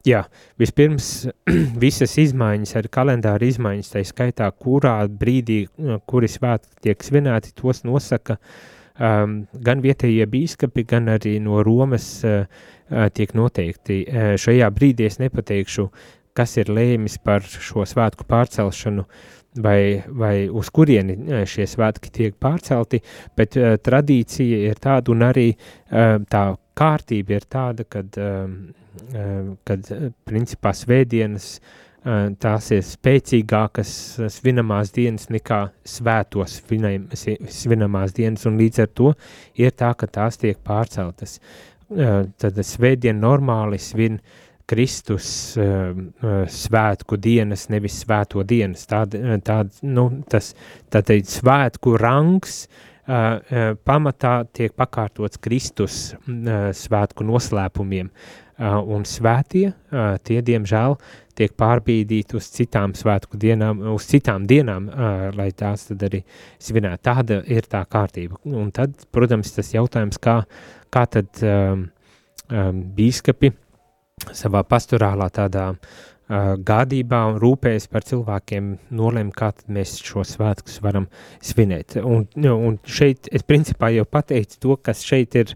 Jā, 0.07 0.23
vispirms 0.61 1.27
visas 1.85 2.15
izmaiņas, 2.23 2.75
arī 2.79 2.91
kalendāra 2.95 3.49
izmaiņas, 3.49 3.93
tā 3.93 4.03
skaitā, 4.07 4.49
kurā 4.55 5.01
brīdī, 5.11 5.65
kuri 6.09 6.31
svētki 6.31 6.87
tiek 6.87 7.03
svinēti, 7.05 7.53
tos 7.59 7.83
nosaka 7.85 8.39
um, 8.39 9.41
gan 9.53 9.83
vietējie 9.85 10.29
bīskapi, 10.31 10.87
gan 10.89 11.11
arī 11.17 11.37
no 11.43 11.65
Romas 11.67 12.07
uh, 12.25 12.47
tiek 13.15 13.35
noteikti. 13.37 14.05
Uh, 14.07 14.31
šajā 14.41 14.71
brīdī 14.75 15.09
es 15.11 15.19
nepateikšu, 15.21 15.89
kas 16.39 16.55
ir 16.63 16.71
lēmis 16.71 17.19
par 17.19 17.43
šo 17.43 17.83
svētku 17.89 18.25
pārcelšanu 18.31 19.05
uh, 19.05 19.38
vai, 19.57 20.05
vai 20.07 20.49
uz 20.49 20.71
kurieni 20.71 21.17
eh, 21.17 21.45
šie 21.49 21.67
svētki 21.69 22.13
tiek 22.13 22.39
pārcelti, 22.41 23.01
bet 23.37 23.57
uh, 23.59 23.75
tradīcija 23.83 24.63
ir 24.71 24.81
tāda 24.83 25.13
un 25.15 25.25
arī 25.27 25.49
uh, 25.55 26.19
tā 26.31 26.45
kārtība 26.79 27.39
ir 27.39 27.47
tāda, 27.51 27.87
kad, 27.89 28.19
uh, 28.21 29.55
kad 29.67 29.93
principā 30.29 30.75
svētdienas 30.77 31.49
uh, 31.59 32.29
tās 32.41 32.71
ir 32.77 32.85
spēcīgākas 32.87 33.95
svinamās 34.39 34.93
dienas 34.95 35.31
nekā 35.33 35.63
svētos 35.87 36.61
svinam, 36.61 37.09
svinamās 37.15 38.15
dienas, 38.17 38.47
un 38.47 38.61
līdz 38.61 38.85
ar 38.85 38.93
to 38.95 39.15
ir 39.59 39.73
tā, 39.73 39.95
ka 39.99 40.11
tās 40.21 40.41
tiek 40.41 40.61
pārceltas. 40.65 41.39
Uh, 41.89 42.27
tad 42.37 42.59
svētdien 42.69 43.17
normāli 43.17 43.81
svin 43.81 44.21
uh, 44.21 44.48
Kristus 44.69 45.29
uh, 45.57 45.97
svētku 46.53 47.17
dienas, 47.21 47.69
nevis 47.73 48.03
svēto 48.03 48.45
dienas. 48.47 48.85
Tāda, 48.91 49.39
tāda, 49.45 49.73
nu, 49.89 50.09
tas, 50.29 50.53
tā 50.93 51.03
teikt, 51.07 51.31
svētku 51.33 51.97
rangs 52.01 52.61
uh, 52.67 52.83
pamatā 53.09 54.43
tiek 54.53 54.75
pakārtots 54.77 55.41
Kristus 55.41 56.13
svētku 56.77 57.25
noslēpumiem, 57.25 58.11
un 58.59 59.05
svētie, 59.07 59.69
tie, 60.27 60.39
diemžēl, 60.43 60.97
tiek 61.39 61.53
pārbīdīti 61.55 62.37
uz 62.37 62.49
citām 62.51 62.95
svētku 62.99 63.39
dienām, 63.39 63.85
uz 63.95 64.09
citām 64.11 64.49
dienām, 64.51 64.89
lai 65.39 65.53
tās 65.55 65.87
tad 65.89 66.03
arī 66.09 66.25
svinētu. 66.59 67.03
Tāda 67.07 67.39
ir 67.47 67.71
tā 67.71 67.85
kārtība. 67.87 68.41
Un 68.51 68.73
tad, 68.75 68.99
protams, 69.15 69.55
tas 69.55 69.71
jautājums, 69.77 70.19
kā, 70.19 70.41
kā 70.91 71.07
tad 71.07 71.39
um, 71.47 71.87
um, 72.51 72.83
bīskapi, 72.99 73.53
uh, 73.55 73.68
savā 74.37 74.65
pastorālā 74.67 75.29
tādā 75.35 75.71
uh, 75.73 75.81
gādībā 76.29 77.21
un 77.31 77.39
rūpējas 77.41 77.89
par 77.89 78.05
cilvēkiem, 78.05 78.73
nolēma, 78.93 79.33
kā 79.33 79.53
mēs 79.73 79.99
šo 80.05 80.25
svētkus 80.29 80.81
varam 80.85 81.09
svinēt. 81.41 81.97
Un, 82.03 82.27
nu, 82.37 82.57
un 82.69 82.79
šeit 82.85 83.31
es 83.33 83.47
principā 83.49 83.91
jau 83.95 84.05
pateicu 84.05 84.59
to, 84.61 84.77
kas 84.77 85.05
šeit 85.07 85.39
ir 85.41 85.55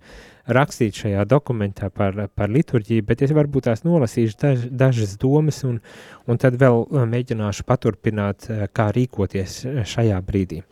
rakstīts 0.49 1.05
šajā 1.05 1.27
dokumentā 1.29 1.91
par, 1.95 2.17
par 2.35 2.51
liturģiju, 2.51 3.05
bet 3.07 3.23
es 3.23 3.35
varbūt 3.37 3.69
tās 3.69 3.85
nolasīšu 3.85 4.39
daž, 4.41 4.65
dažas 4.73 5.15
domas 5.21 5.63
un, 5.69 5.79
un 6.27 6.41
tad 6.41 6.57
vēl 6.59 6.89
mēģināšu 7.13 7.67
paturpināt, 7.69 8.49
kā 8.75 8.89
rīkoties 8.97 9.61
šajā 9.93 10.19
brīdī. 10.27 10.63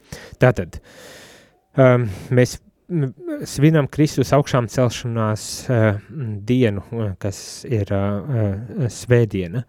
Tātad, 0.43 0.81
um, 1.79 2.09
mēs 2.35 2.59
svinam 3.47 3.89
Kristus 3.91 4.33
augšām 4.35 4.69
celšanās 4.71 5.47
uh, 5.71 6.01
dienu, 6.47 6.83
kas 7.23 7.65
ir 7.69 7.91
uh, 7.95 8.89
svētdiena. 8.91 9.65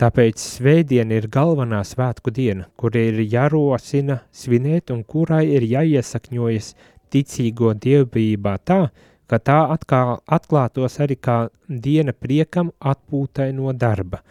Tāpēc 0.00 0.40
svētdiena 0.40 1.18
ir 1.18 1.28
galvenā 1.28 1.82
svētku 1.84 2.32
diena, 2.32 2.70
kur 2.80 2.94
ir 2.96 3.20
jārosina 3.20 4.22
svinēt 4.32 4.92
un 4.94 5.02
kurai 5.04 5.44
ir 5.52 5.66
jāiesakņojas 5.68 6.72
ticīgo 7.12 7.74
dievbijībā 7.76 8.54
tā, 8.64 8.86
ka 9.28 9.38
tā 9.38 9.58
atkal 9.74 10.20
atklātos 10.24 10.96
arī 11.04 11.18
kā 11.20 11.40
diena 11.68 12.14
priekam 12.16 12.72
atpūtai 12.80 13.50
no 13.56 13.74
darba. 13.76 14.22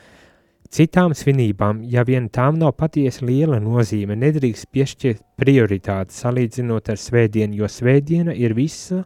Citām 0.70 1.16
svinībām, 1.18 1.80
ja 1.90 2.04
vien 2.06 2.28
tām 2.30 2.60
nav 2.62 2.76
patiesi 2.78 3.26
liela 3.26 3.58
nozīme, 3.58 4.14
nedrīkst 4.22 4.68
piešķirt 4.70 5.24
prioritāti 5.42 6.14
salīdzinot 6.14 6.92
ar 6.94 7.00
svētdienu, 7.02 7.58
jo 7.58 7.70
svētdiena 7.74 8.36
ir 8.38 8.54
visa 8.54 9.00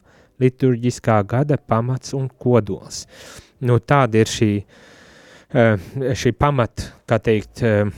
liturģiskā 0.44 1.22
gada 1.24 1.56
pamats 1.56 2.12
un 2.12 2.28
kodols. 2.28 3.06
Nu, 3.64 3.78
tāda 3.80 4.20
ir 4.20 4.28
šī, 4.28 4.50
eh, 5.54 5.88
šī 6.12 6.34
pamat, 6.36 6.84
kā 7.08 7.18
teikt, 7.18 7.62
eh, 7.62 7.88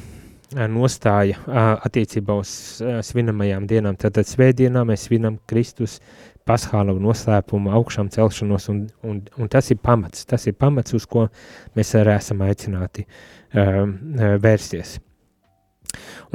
nostāja 0.70 1.34
attiecībā 1.82 2.38
uz 2.38 2.80
svinamajām 3.02 3.66
dienām. 3.66 3.96
Tātad 3.98 4.30
svētdienā 4.30 4.86
mēs 4.86 5.08
svinam 5.08 5.40
Kristus 5.44 5.98
paschāla 6.46 6.94
noslēpumu, 6.94 7.72
augšām 7.74 8.08
celšanos, 8.08 8.68
un, 8.68 8.88
un, 9.02 9.22
un 9.36 9.48
tas 9.48 9.72
ir 9.72 9.78
pamats. 9.78 10.24
Tas 10.24 10.46
ir 10.46 10.52
pamats, 10.52 10.94
uz 10.94 11.04
ko 11.04 11.28
mēs 11.74 11.96
arī 11.98 12.14
esam 12.14 12.38
aicināti 12.46 13.02
uh, 13.02 13.35
vērsties. 13.56 14.98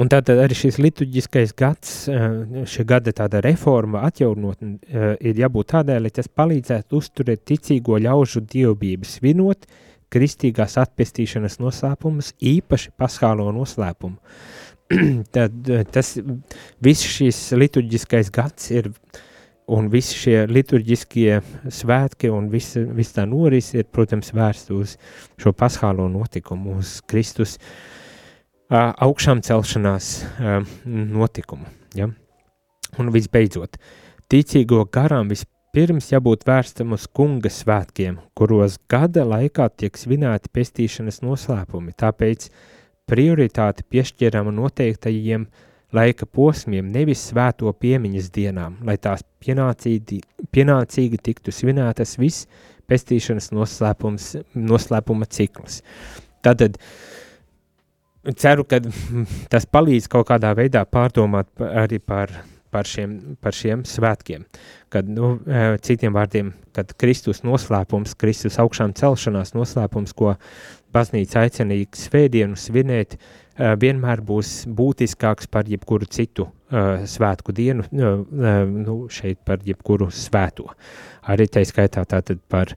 Un 0.00 0.08
tātad 0.10 0.40
arī 0.40 0.56
šis 0.56 0.78
liturģiskais 0.80 1.52
gads, 1.58 1.92
uh, 2.10 2.64
šī 2.68 2.84
gada 2.88 3.12
tāda 3.14 3.42
reforma, 3.44 4.06
atjaunotne, 4.08 4.78
uh, 4.88 5.12
ir 5.20 5.38
jābūt 5.42 5.72
tādai, 5.74 5.98
lai 6.02 6.12
tas 6.14 6.30
palīdzētu 6.32 6.98
uzturēt 6.98 7.44
ticīgo 7.50 8.00
ļaužu 8.02 8.42
dievbību, 8.54 9.08
svinot 9.08 9.68
kristīgās 10.12 10.78
atpestīšanas 10.80 11.60
noslēpumus, 11.62 12.32
īpaši 12.40 12.94
paschālo 13.00 13.50
noslēpumu. 13.54 14.18
Tad 15.36 15.70
tas 15.92 16.16
viss 16.84 17.12
šis 17.14 17.44
liturģiskais 17.56 18.32
gads 18.34 18.72
ir 18.74 18.90
uh, 18.90 19.22
Un 19.70 19.86
visi 19.92 20.16
šie 20.18 20.40
liturģiskie 20.50 21.36
svētki 21.70 22.32
un 22.34 22.48
visa, 22.50 22.82
visa 22.82 23.20
tā 23.20 23.26
norise 23.30 23.78
ir, 23.78 23.86
protams, 23.94 24.32
vērsta 24.34 24.74
uz 24.74 24.96
šo 25.38 25.52
paschālo 25.54 26.08
notikumu, 26.10 26.80
uz 26.82 26.96
Kristus 27.06 27.54
uh, 27.60 28.90
augšām 28.90 29.44
celšanās 29.46 30.10
uh, 30.24 30.74
notikumu. 30.84 31.70
Ja? 31.94 32.10
Un 32.98 33.14
visbeidzot, 33.14 33.78
ticīgo 34.26 34.82
garām 34.92 35.30
vispirms 35.30 36.10
jābūt 36.10 36.42
vērstam 36.48 36.98
uz 36.98 37.06
kunga 37.06 37.52
svētkiem, 37.52 38.18
kuros 38.34 38.80
gada 38.90 39.22
laikā 39.24 39.70
tiek 39.78 39.94
svinēti 39.96 40.50
pestīšanas 40.52 41.22
noslēpumi, 41.22 41.94
tāpēc 41.94 42.50
prioritāti 43.06 43.86
piešķirama 43.94 44.50
noteiktajiem 44.58 45.46
uh, 45.46 45.68
laika 45.92 46.26
posmiem, 46.26 46.88
nevis 46.92 47.22
svēto 47.30 47.72
piemiņas 47.72 48.30
dienām, 48.32 48.78
lai 48.86 48.96
tās 49.00 49.24
pienācīgi, 49.44 50.22
pienācīgi 50.54 51.20
tiktu 51.22 51.54
svinētas 51.54 52.16
viss 52.20 52.46
pestīšanas 52.90 53.50
noslēpums, 53.54 54.32
noslēpuma 54.56 55.28
cikls. 55.30 55.80
Tātad 56.44 56.78
ceru, 58.38 58.66
ka 58.68 58.80
tas 59.52 59.68
palīdz 59.68 60.08
kaut 60.12 60.30
kādā 60.32 60.54
veidā 60.58 60.84
pārdomāt 60.88 61.52
arī 61.68 62.00
par, 62.00 62.32
par, 62.72 62.88
šiem, 62.88 63.36
par 63.42 63.56
šiem 63.56 63.84
svētkiem. 63.88 64.46
Kad, 64.92 65.08
nu, 65.08 65.36
citiem 65.84 66.16
vārdiem, 66.16 66.52
kad 66.76 66.92
Kristus 67.00 67.44
noslēpums, 67.46 68.16
Kristus 68.20 68.58
augšām 68.60 68.96
celšanās 68.96 69.54
noslēpums, 69.56 70.16
ko 70.16 70.34
baznīca 70.92 71.46
aicinīja 71.46 71.88
svētdienu 71.96 72.58
svinēt, 72.60 73.16
uh, 73.16 73.41
vienmēr 73.58 74.22
būs 74.24 74.62
būtiskāks 74.66 75.48
par 75.52 75.68
jebkuru 75.68 76.06
citu 76.08 76.46
uh, 76.46 77.04
svētku 77.08 77.52
dienu, 77.52 77.84
uh, 77.92 78.22
nu, 78.68 78.96
šeit 79.12 79.42
par 79.44 79.60
jebkuru 79.64 80.10
svēto. 80.12 80.70
Arī 81.30 81.46
tā 81.52 81.62
skaitā 81.66 82.04
tātad 82.08 82.40
par 82.50 82.72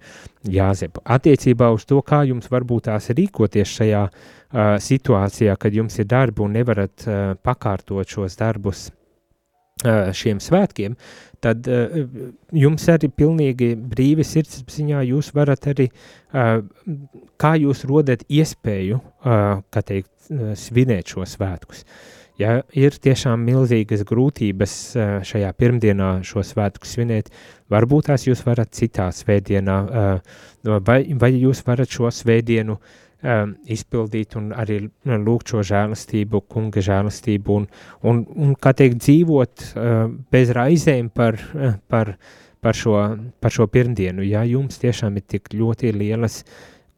Jāzepu. 0.45 1.01
Attiecībā 1.05 1.71
uz 1.73 1.88
to, 1.89 2.01
kā 2.05 2.21
jums 2.28 2.51
varbūt 2.51 2.89
tās 2.89 3.09
rīkoties 3.15 3.78
šajā 3.80 4.03
uh, 4.09 4.76
situācijā, 4.82 5.55
kad 5.57 5.73
jums 5.73 5.97
ir 5.99 6.09
darbi 6.11 6.45
un 6.45 6.53
nevarat 6.59 7.07
uh, 7.07 7.34
pakārtot 7.41 8.17
šos 8.17 8.38
darbus 8.41 8.89
šiem 9.84 10.39
svētkiem, 10.39 10.95
tad 11.43 11.67
uh, 11.67 11.95
jums 12.55 12.88
arī 12.91 13.09
pilnīgi 13.11 13.73
brīvi 13.76 14.23
sirdsapziņā 14.23 15.03
jūs 15.09 15.34
varat 15.36 15.67
arī, 15.73 15.89
uh, 15.91 16.61
kā 17.41 17.55
jūs 17.59 17.84
rodat 17.89 18.23
iespēju, 18.32 19.01
uh, 19.01 19.63
kā 19.69 19.84
teikt, 19.86 20.11
svinēt 20.57 21.11
šo 21.13 21.21
svētkus. 21.30 21.84
Ja 22.41 22.63
ir 22.73 22.95
tiešām 22.97 23.43
milzīgas 23.45 24.01
grūtības 24.09 24.71
šajā 25.30 25.51
pirmdienā 25.53 26.07
šo 26.26 26.41
svētku 26.41 26.89
svinēt, 26.89 27.30
varbūt 27.69 28.09
tās 28.09 28.26
jūs 28.26 28.41
varat 28.47 28.73
citā 28.73 29.05
svētdienā, 29.13 29.76
vai, 30.65 30.97
vai 31.13 31.30
jūs 31.38 31.61
varat 31.67 31.93
šo 31.93 32.09
svētdienu 32.09 32.80
izpildīt 33.71 34.36
un 34.39 34.51
arī 34.55 34.80
lūgt 35.05 35.53
šo 35.53 35.63
žēlastību, 35.65 36.43
kunga 36.51 36.84
žēlastību 36.86 37.55
un, 37.59 37.67
un, 38.05 38.23
un 38.36 38.55
kā 38.61 38.76
teikt, 38.78 39.01
dzīvot 39.03 39.65
bez 40.34 40.53
raizēm 40.55 41.09
par, 41.15 41.39
par, 41.91 42.15
par, 42.61 42.78
šo, 42.78 42.97
par 43.41 43.55
šo 43.55 43.67
pirmdienu, 43.71 44.26
ja 44.28 44.45
jums 44.47 44.80
tiešām 44.82 45.17
ir 45.19 45.28
tik 45.36 45.53
ļoti 45.55 45.93
lielas 45.95 46.43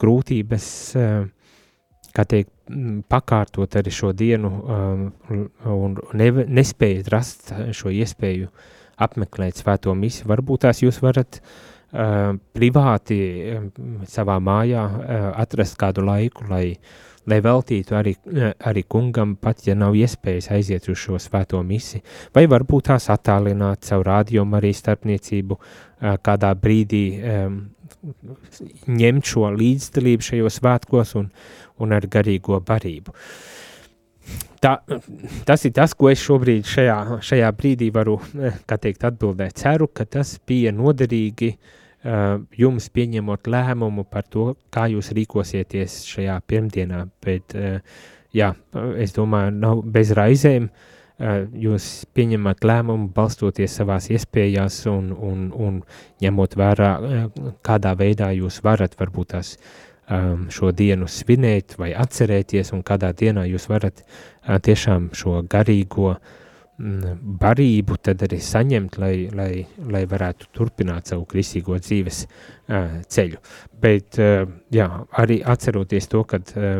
grūtības, 0.01 0.67
kā 2.17 2.25
teikt, 2.27 2.51
pakārtot 3.07 3.77
arī 3.79 3.93
šo 3.95 4.11
dienu 4.11 4.49
um, 4.51 5.05
un 5.71 5.95
ne, 6.19 6.27
nespējat 6.59 7.13
rast 7.13 7.53
šo 7.77 7.93
iespēju 7.95 8.49
apmeklēt 8.99 9.61
svēto 9.61 9.93
misiju, 9.95 10.27
varbūt 10.33 10.65
tās 10.65 10.81
jūs 10.83 10.99
varat 11.05 11.39
uh, 11.39 11.51
privāti 11.91 13.17
uh, 13.55 13.67
savā 14.09 14.37
mājā 14.43 14.83
uh, 14.83 15.27
atrast 15.39 15.77
kādu 15.79 16.03
laiku, 16.03 16.47
lai, 16.49 16.75
lai 17.27 17.37
veltītu 17.43 17.95
arī, 17.95 18.15
uh, 18.27 18.51
arī 18.69 18.83
kungam, 18.83 19.37
pat 19.39 19.63
ja 19.67 19.75
nav 19.75 19.95
iespējas 19.95 20.51
aiziet 20.51 20.89
uz 20.91 20.99
šo 20.99 21.19
svēto 21.21 21.61
misiju, 21.63 22.03
vai 22.35 22.45
varbūt 22.51 22.89
tās 22.91 23.07
attālināt 23.13 23.87
savu 23.87 24.03
rādījumu 24.09 24.59
arī 24.59 24.73
starpniecību 24.75 25.57
uh, 25.57 26.17
kādā 26.23 26.53
brīdī 26.59 27.05
ņemt 28.87 29.27
šo 29.27 29.49
līdzdalību 29.57 30.25
šajos 30.27 30.59
svētkos 30.59 31.15
un, 31.19 31.29
un 31.81 31.95
ar 31.95 32.05
garīgo 32.11 32.59
barību. 32.63 33.15
Tā, 34.61 34.73
tas 35.45 35.65
ir 35.67 35.73
tas, 35.77 35.93
ko 35.93 36.09
es 36.09 36.21
šobrīd 36.23 36.65
šajā, 36.65 36.97
šajā 37.25 37.49
brīdī 37.57 37.89
varu 37.93 38.17
eh, 38.41 38.57
teikt, 38.67 39.05
atbildēt. 39.09 39.57
Ceru, 39.61 39.89
ka 39.93 40.07
tas 40.09 40.35
bija 40.47 40.73
noderīgi 40.73 41.51
uh, 41.53 42.37
jums 42.57 42.89
pieņemot 42.93 43.49
lēmumu 43.53 44.07
par 44.09 44.25
to, 44.25 44.49
kā 44.73 44.87
jūs 44.89 45.11
rīkosieties 45.17 46.01
šajā 46.09 46.39
pirmdienā. 46.49 47.05
Bet, 47.23 47.57
uh, 47.57 48.05
jā, 48.33 48.53
es 48.97 49.13
domāju, 49.17 49.53
nav 49.61 49.83
bez 49.93 50.13
raizēm. 50.17 50.69
Uh, 50.71 50.93
jūs 51.57 52.05
pieņemat 52.13 52.65
lēmumu 52.65 53.09
balstoties 53.13 53.77
savās 53.79 54.09
iespējās 54.13 54.83
un, 54.91 55.09
un, 55.13 55.47
un 55.53 55.79
ņemot 56.21 56.57
vērā, 56.57 56.91
kādā 57.65 57.93
veidā 57.97 58.29
jūs 58.37 58.61
varat 58.65 58.93
varbūt 58.99 59.33
tās 59.33 59.55
um, 60.09 60.47
šo 60.53 60.71
dienu 60.75 61.07
svinēt 61.11 61.77
vai 61.79 61.91
atcerēties, 61.97 62.73
un 62.75 62.83
kādā 62.87 63.11
dienā 63.17 63.47
jūs 63.49 63.67
varat 63.71 64.03
uh, 64.03 64.57
tiešām 64.63 65.09
šo 65.17 65.41
garīgo 65.49 66.13
mm, 66.15 67.17
barību 67.41 67.99
tad 68.03 68.23
arī 68.27 68.39
saņemt, 68.43 68.99
lai, 69.01 69.13
lai, 69.35 69.51
lai 69.91 70.03
varētu 70.09 70.51
turpināt 70.55 71.11
savu 71.11 71.27
kristīgo 71.29 71.79
dzīves 71.81 72.23
uh, 72.25 72.99
ceļu. 73.07 73.41
Bet, 73.81 74.19
uh, 74.21 74.45
jā, 74.73 74.89
arī 75.23 75.41
atceroties 75.43 76.09
to, 76.11 76.23
kad 76.29 76.53
uh, 76.55 76.79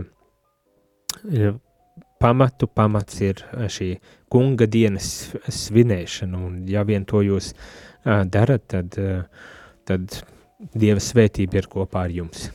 pamatu 2.21 2.67
pamats 2.67 3.19
ir 3.21 3.43
šī 3.53 3.91
kunga 4.32 4.65
dienas 4.65 5.11
svinēšana, 5.53 6.39
un 6.47 6.63
ja 6.69 6.84
vien 6.88 7.05
to 7.05 7.21
jūs 7.25 7.53
uh, 7.53 8.23
darat, 8.25 8.65
tad, 8.73 8.97
uh, 9.01 9.53
tad 9.88 10.23
Dieva 10.57 10.97
svētība 10.97 11.59
ir 11.59 11.67
kopā 11.69 12.07
ar 12.07 12.13
jums. 12.15 12.47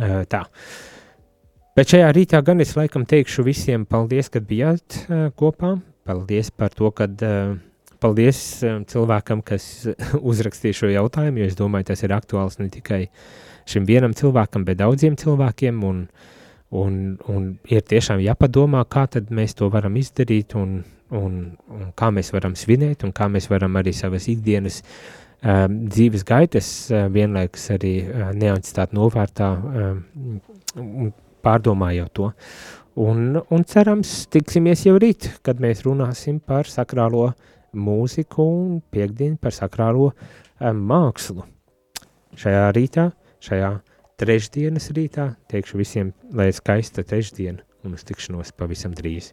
Tā. 0.00 0.44
Bet 1.76 1.92
šajā 1.92 2.08
rītā 2.16 2.40
gan 2.44 2.62
es 2.64 2.72
laikam 2.76 3.04
teikšu 3.08 3.44
visiem 3.46 3.84
paldies, 3.88 4.30
ka 4.32 4.40
bijāt 4.44 5.04
kopā. 5.38 5.76
Paldies 6.08 6.50
par 6.50 6.72
to, 6.74 6.90
ka 6.96 7.06
paldies 8.00 8.40
cilvēkam, 8.90 9.44
kas 9.44 9.66
uzrakstīja 10.32 10.80
šo 10.80 10.90
jautājumu, 10.94 11.42
jo 11.42 11.50
es 11.50 11.58
domāju, 11.58 11.90
tas 11.92 12.04
ir 12.06 12.16
aktuāls 12.16 12.58
ne 12.62 12.70
tikai 12.72 13.04
šim 13.68 13.86
vienam 13.88 14.16
cilvēkam, 14.16 14.64
bet 14.68 14.82
daudziem 14.82 15.18
cilvēkiem. 15.20 15.82
Un, 15.92 16.04
Un, 16.70 17.16
un 17.26 17.46
ir 17.66 17.80
tiešām 17.82 18.20
jāpadomā, 18.22 18.84
kā 18.86 19.02
mēs 19.34 19.56
to 19.58 19.66
varam 19.74 19.96
izdarīt 19.98 20.52
un, 20.54 20.76
un, 21.10 21.32
un 21.66 21.88
kā 21.98 22.12
mēs 22.14 22.30
varam 22.30 22.54
svinēt 22.54 23.02
un 23.02 23.10
kā 23.10 23.26
mēs 23.26 23.48
varam 23.50 23.74
arī 23.80 23.90
savas 23.90 24.28
ikdienas 24.30 24.76
uh, 24.78 25.29
dzīves 25.40 26.24
gaitas 26.28 26.68
uh, 26.92 27.06
vienlaikus 27.12 27.70
arī 27.76 27.94
uh, 28.04 28.30
neatstāt 28.36 28.92
novērtā 28.96 29.50
un 30.76 31.12
pārdomājot 31.44 32.12
to. 32.14 32.30
Un, 33.00 33.38
un 33.38 33.64
cerams, 33.64 34.26
tiksimies 34.32 34.84
jau 34.84 34.98
rīt, 35.00 35.30
kad 35.46 35.60
mēs 35.62 35.84
runāsim 35.86 36.40
par 36.42 36.68
sakrālo 36.68 37.30
mūziku 37.72 38.44
un 38.44 38.80
piekdienu 38.92 39.38
par 39.40 39.54
sakrālo 39.56 40.10
um, 40.10 40.82
mākslu. 40.90 41.46
Šajā 42.40 42.66
rītā, 42.76 43.10
šajā 43.42 43.72
trešdienas 44.20 44.90
rītā. 44.96 45.30
Teikšu 45.50 45.80
visiem, 45.80 46.12
lai 46.36 46.50
skaista 46.54 47.06
trešdiena 47.06 47.64
un 47.86 47.96
uz 47.96 48.04
tikšanos 48.06 48.52
pavisam 48.58 48.92
drīz. 48.96 49.32